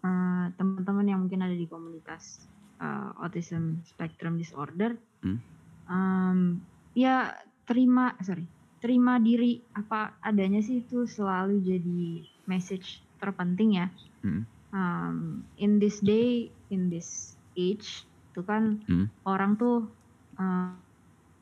[0.05, 2.45] eh, teman-teman yang mungkin ada di komunitas
[2.77, 5.37] eh, autism spectrum disorder, Hmm.
[5.85, 6.65] em,
[6.97, 7.37] ya
[7.69, 8.49] terima sorry
[8.81, 12.05] terima diri apa adanya sih itu selalu jadi
[12.49, 13.93] message terpenting ya.
[14.25, 14.49] Hmm.
[14.73, 15.17] Um,
[15.61, 19.11] in this day, in this age, itu kan Hmm.
[19.27, 19.91] orang tuh
[20.39, 20.75] eh,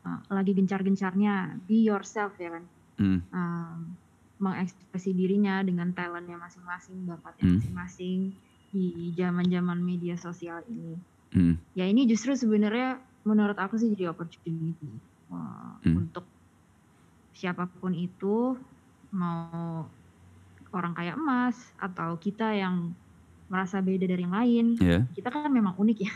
[0.09, 2.64] eh, lagi gencar-gencarnya be yourself ya kan
[2.99, 3.22] Hmm.
[3.30, 3.95] um,
[4.43, 7.55] mengekspresi dirinya dengan talentnya masing-masing, bakatnya Hmm.
[7.59, 8.18] masing-masing
[8.74, 10.99] di zaman-zaman media sosial ini.
[11.34, 11.55] Hmm.
[11.78, 14.99] Ya ini justru sebenarnya menurut aku sih jadi opportunity
[15.30, 16.07] uh, Hmm.
[16.07, 16.26] untuk
[17.34, 18.59] siapa pun itu
[19.14, 19.86] mau
[20.74, 22.93] orang kayak emas atau kita yang
[23.49, 24.66] merasa beda dari yang lain.
[24.82, 26.12] Ya, Kita kan memang unik ya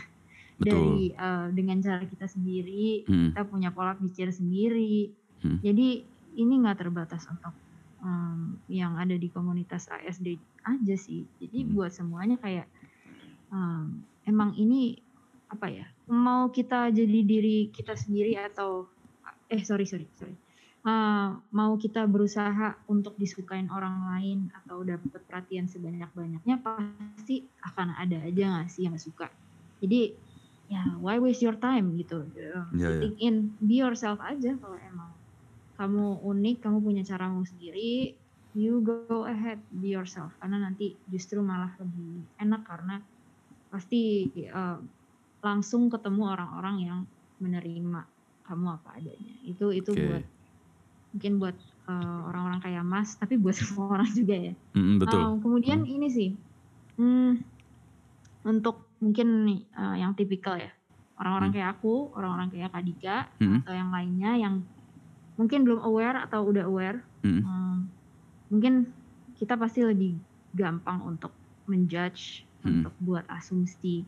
[0.59, 0.69] betul.
[0.69, 3.31] dari uh, dengan cara kita sendiri Hmm.
[3.33, 5.09] kita punya pola pikir sendiri.
[5.43, 5.59] Hmm.
[5.59, 7.53] Jadi ini nggak terbatas untuk
[8.01, 11.25] um, yang ada di komunitas ASD aja sih.
[11.41, 11.71] Jadi Hmm.
[11.73, 12.67] buat semuanya kayak
[13.49, 14.97] um, emang ini
[15.49, 15.85] apa ya?
[16.09, 18.89] Mau kita jadi diri kita sendiri atau
[19.47, 20.33] eh sorry sorry sorry.
[20.83, 28.19] Uh, mau kita berusaha untuk disukain orang lain atau dapat perhatian sebanyak-banyaknya pasti akan ada
[28.19, 29.31] aja nggak sih yang suka.
[29.79, 30.11] Jadi
[30.73, 32.17] ya why waste your time gitu
[32.73, 32.89] Ya, ya.
[32.97, 35.11] sitting in be yourself aja kalau emang
[35.77, 38.17] kamu unik kamu punya caramu sendiri
[38.53, 43.01] you go ahead be yourself karena nanti justru malah lebih enak karena
[43.69, 44.77] pasti uh,
[45.41, 46.99] langsung ketemu orang-orang yang
[47.41, 48.01] menerima
[48.45, 50.01] kamu apa adanya itu itu Oke.
[50.01, 50.23] buat
[51.13, 51.57] mungkin buat
[51.89, 55.19] uh, orang-orang kayak Mas tapi buat semua orang juga ya Mm-mm, betul.
[55.21, 56.29] Um, kemudian ini sih,
[56.97, 57.31] hmm,
[58.43, 60.71] untuk mungkin nih, uh, yang tipikal ya,
[61.19, 61.55] orang-orang Hmm.
[61.59, 63.59] kayak aku, orang-orang kayak Kak Dika, Hmm.
[63.61, 64.55] atau yang lainnya yang
[65.35, 67.41] mungkin belum aware atau udah aware, Mm.
[67.41, 67.77] hmm,
[68.49, 68.73] mungkin
[69.35, 70.15] kita pasti lebih
[70.53, 71.35] gampang untuk
[71.65, 72.79] menjudge, Hmm.
[72.79, 74.07] untuk buat asumsi,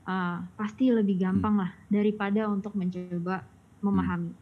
[0.00, 3.44] Uh, pasti lebih gampang lah daripada untuk mencoba
[3.84, 4.32] memahami.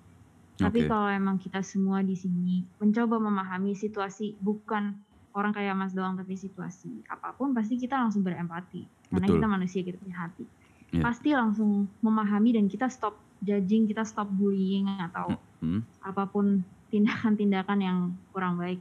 [0.55, 0.89] Tapi Oke.
[0.89, 5.03] kalau emang kita semua di sini mencoba memahami situasi bukan
[5.34, 9.37] orang kayak Mas doang tapi situasi apa pun pasti kita langsung berempati karena Betul.
[9.41, 10.45] kita manusia kita punya hati.
[10.89, 11.03] Iya.
[11.05, 15.83] Pasti langsung memahami dan kita stop judging, kita stop bullying atau Mm.
[16.07, 17.99] apa pun tindakan-tindakan yang
[18.31, 18.79] kurang baik.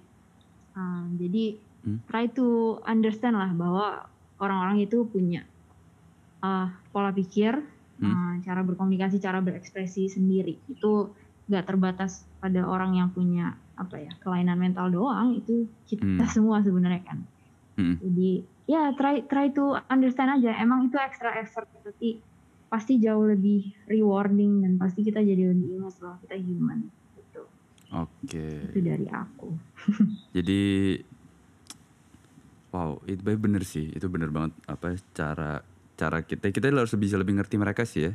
[0.78, 2.04] Um, jadi Hmm.
[2.06, 4.06] try to understand lah bahwa
[4.38, 5.42] orang-orang itu punya
[6.38, 7.58] uh, pola pikir,
[7.98, 8.06] Hmm.
[8.06, 10.54] uh, cara berkomunikasi, cara berekspresi sendiri.
[10.70, 11.18] Itu
[11.50, 15.34] nggak terbatas pada orang yang punya apa ya kelainan mental doang.
[15.34, 16.30] Itu kita Hmm.
[16.30, 17.26] semua sebenarnya kan.
[17.78, 17.96] Mm.
[18.02, 18.32] Jadi
[18.68, 20.58] ya try try to understand aja.
[20.60, 22.20] Emang itu extra effort tapi
[22.68, 26.80] pasti jauh lebih rewarding dan pasti kita jadi lebih ingat bahwa kita human.
[27.16, 27.42] Gitu.
[27.96, 28.48] Oke.
[28.74, 29.50] Itu dari aku.
[30.36, 30.62] Jadi
[32.76, 33.88] wow, itu bener sih.
[33.96, 35.64] Itu bener banget apa cara
[35.98, 38.14] cara kita kita harus bisa lebih ngerti mereka sih ya.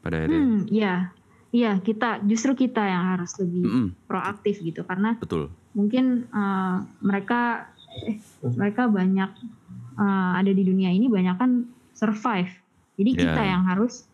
[0.00, 0.40] pada akhirnya.
[0.40, 0.94] Hmm, iya.
[1.54, 5.54] Iya, kita justru kita yang harus lebih Mm-mm, proaktif gitu karena betul.
[5.70, 7.70] mungkin eh, mereka
[8.44, 9.30] mereka banyak
[9.94, 11.50] eh, ada di dunia ini banyak kan
[11.94, 12.50] survive.
[12.94, 13.20] Jadi Ya.
[13.26, 14.06] kita yang harus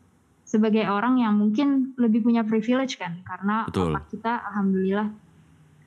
[0.45, 3.95] sebagai orang yang mungkin lebih punya privilege kan karena Betul.
[3.95, 5.09] otak kita alhamdulillah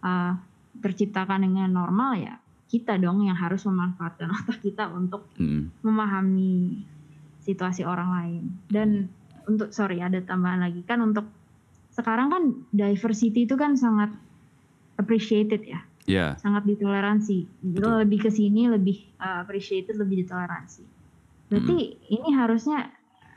[0.01, 0.33] eh,
[0.81, 2.35] terciptakan dengan normal ya.
[2.69, 5.69] Kita dong yang harus memanfaatkan otak kita untuk Mm-mm.
[5.85, 6.81] memahami
[7.43, 8.43] situasi orang lain.
[8.65, 8.89] Dan
[9.45, 11.27] untuk sorry ada tambahan lagi kan untuk
[11.93, 14.09] sekarang kan diversity itu kan sangat
[14.97, 17.47] appreciated ya, Ya, sangat ditoleransi.
[17.63, 18.03] Betul.
[18.03, 20.83] Lebih ke sini lebih uh, appreciated, lebih ditoleransi.
[21.47, 21.77] Berarti
[22.09, 22.91] ini harusnya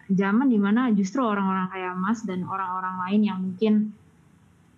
[0.08, 3.74] zaman di mana justru orang-orang kayak Mas dan orang-orang lain yang mungkin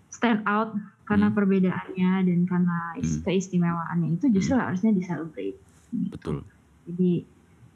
[0.09, 0.73] stand out
[1.05, 1.37] karena Hmm.
[1.37, 3.21] perbedaannya dan karena Hmm.
[3.25, 5.57] keistimewaannya itu justru harusnya diselebrate.
[5.89, 6.45] betul.
[6.85, 7.25] Jadi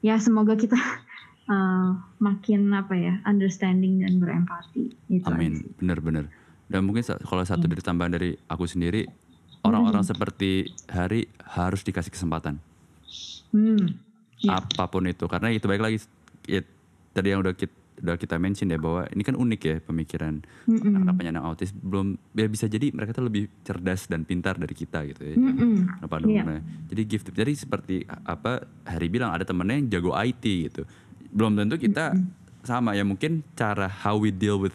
[0.01, 0.77] ya semoga kita
[1.53, 1.89] uh,
[2.19, 4.93] makin apa ya understanding dan berempati.
[5.09, 6.29] Itu Amin, benar-benar.
[6.67, 7.71] Dan mungkin sa- kalau satu Hmm.
[7.71, 9.05] dari tambahan dari aku sendiri,
[9.63, 12.59] orang-orang seperti Hari harus dikasih kesempatan.
[13.53, 13.99] Hmm.
[14.43, 14.59] Ya.
[14.59, 16.03] apa pun itu karena itu baik lagi
[16.51, 16.67] ya,
[17.15, 17.71] tadi yang udah kita
[18.03, 20.83] udah kita mention ya bahwa ini kan unik ya pemikiran Mm-mm.
[20.83, 25.07] anak-anak penyandang autis belum ya bisa jadi mereka tuh lebih cerdas dan pintar dari kita
[25.07, 25.35] gitu ya
[26.03, 26.43] apa Iya.
[26.43, 30.83] namanya jadi gift jadi seperti apa Hari bilang ada temennya yang jago IT gitu
[31.31, 32.19] belum tentu kita
[32.67, 34.75] sama ya mungkin cara how we deal with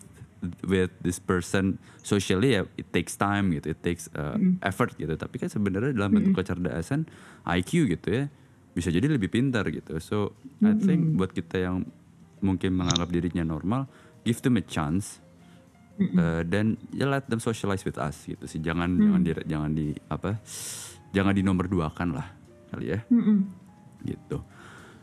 [0.65, 5.13] with this person socially ya it takes time gitu it takes uh, effort gitu.
[5.13, 7.09] Tapi kan sebenarnya dalam bentuk kecerdasan
[7.45, 8.23] IQ gitu ya
[8.77, 9.97] bisa jadi lebih pintar gitu.
[9.97, 11.89] So I think buat kita yang
[12.39, 13.89] mungkin menganggap dirinya normal
[14.21, 15.25] give them a chance
[15.97, 18.61] Uh, dan ya let them socialize with us gitu sih.
[18.61, 20.38] Jangan jangan di jangan di apa
[21.09, 22.29] jangan di nomor dua kan lah
[22.69, 23.01] kali ya.
[23.09, 23.49] Mm-mm.
[24.05, 24.45] gitu.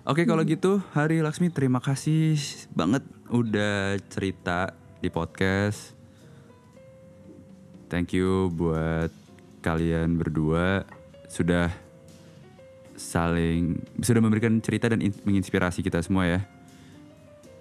[0.07, 2.39] Oke kalau gitu Hari Laksmi terima kasih
[2.79, 4.71] banget udah cerita
[5.05, 5.93] di podcast
[7.87, 9.13] thank you buat
[9.61, 10.89] kalian berdua
[11.29, 11.69] sudah
[12.95, 16.41] saling sudah memberikan cerita dan in- menginspirasi kita semua ya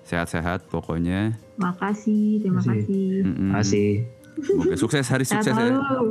[0.03, 2.81] sehat-sehat pokoknya Makasih, terima Makasih.
[2.81, 3.07] kasih.
[3.23, 3.49] Mm-mm.
[3.53, 3.89] Makasih.
[4.41, 5.69] Semoga sukses hari Sehat sukses ya.
[5.69, 6.09] selalu,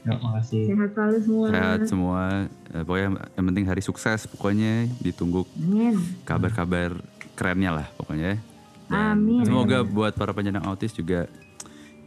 [0.00, 0.62] Ya, makasih.
[0.66, 1.46] sehat selalu semua.
[1.48, 2.22] Sehat semua.
[2.68, 5.94] Eh, pokoknya yang penting hari sukses pokoknya ditunggu Amin.
[6.24, 6.98] kabar-kabar
[7.32, 8.36] kerennya lah pokoknya.
[8.90, 9.46] Dan Amin.
[9.46, 11.30] Semoga buat para penyandang autis juga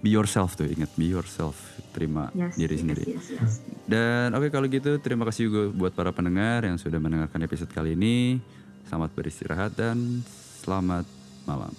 [0.03, 1.55] be yourself tuh ingat be yourself
[1.95, 3.03] terima Yes, diri yes, sendiri.
[3.07, 3.51] yes, yes.
[3.87, 7.95] Dan oke kalau gitu terima kasih juga buat para pendengar yang sudah mendengarkan episode kali
[7.95, 8.43] ini.
[8.83, 10.21] Selamat beristirahat dan
[10.59, 11.07] selamat
[11.47, 11.71] malam.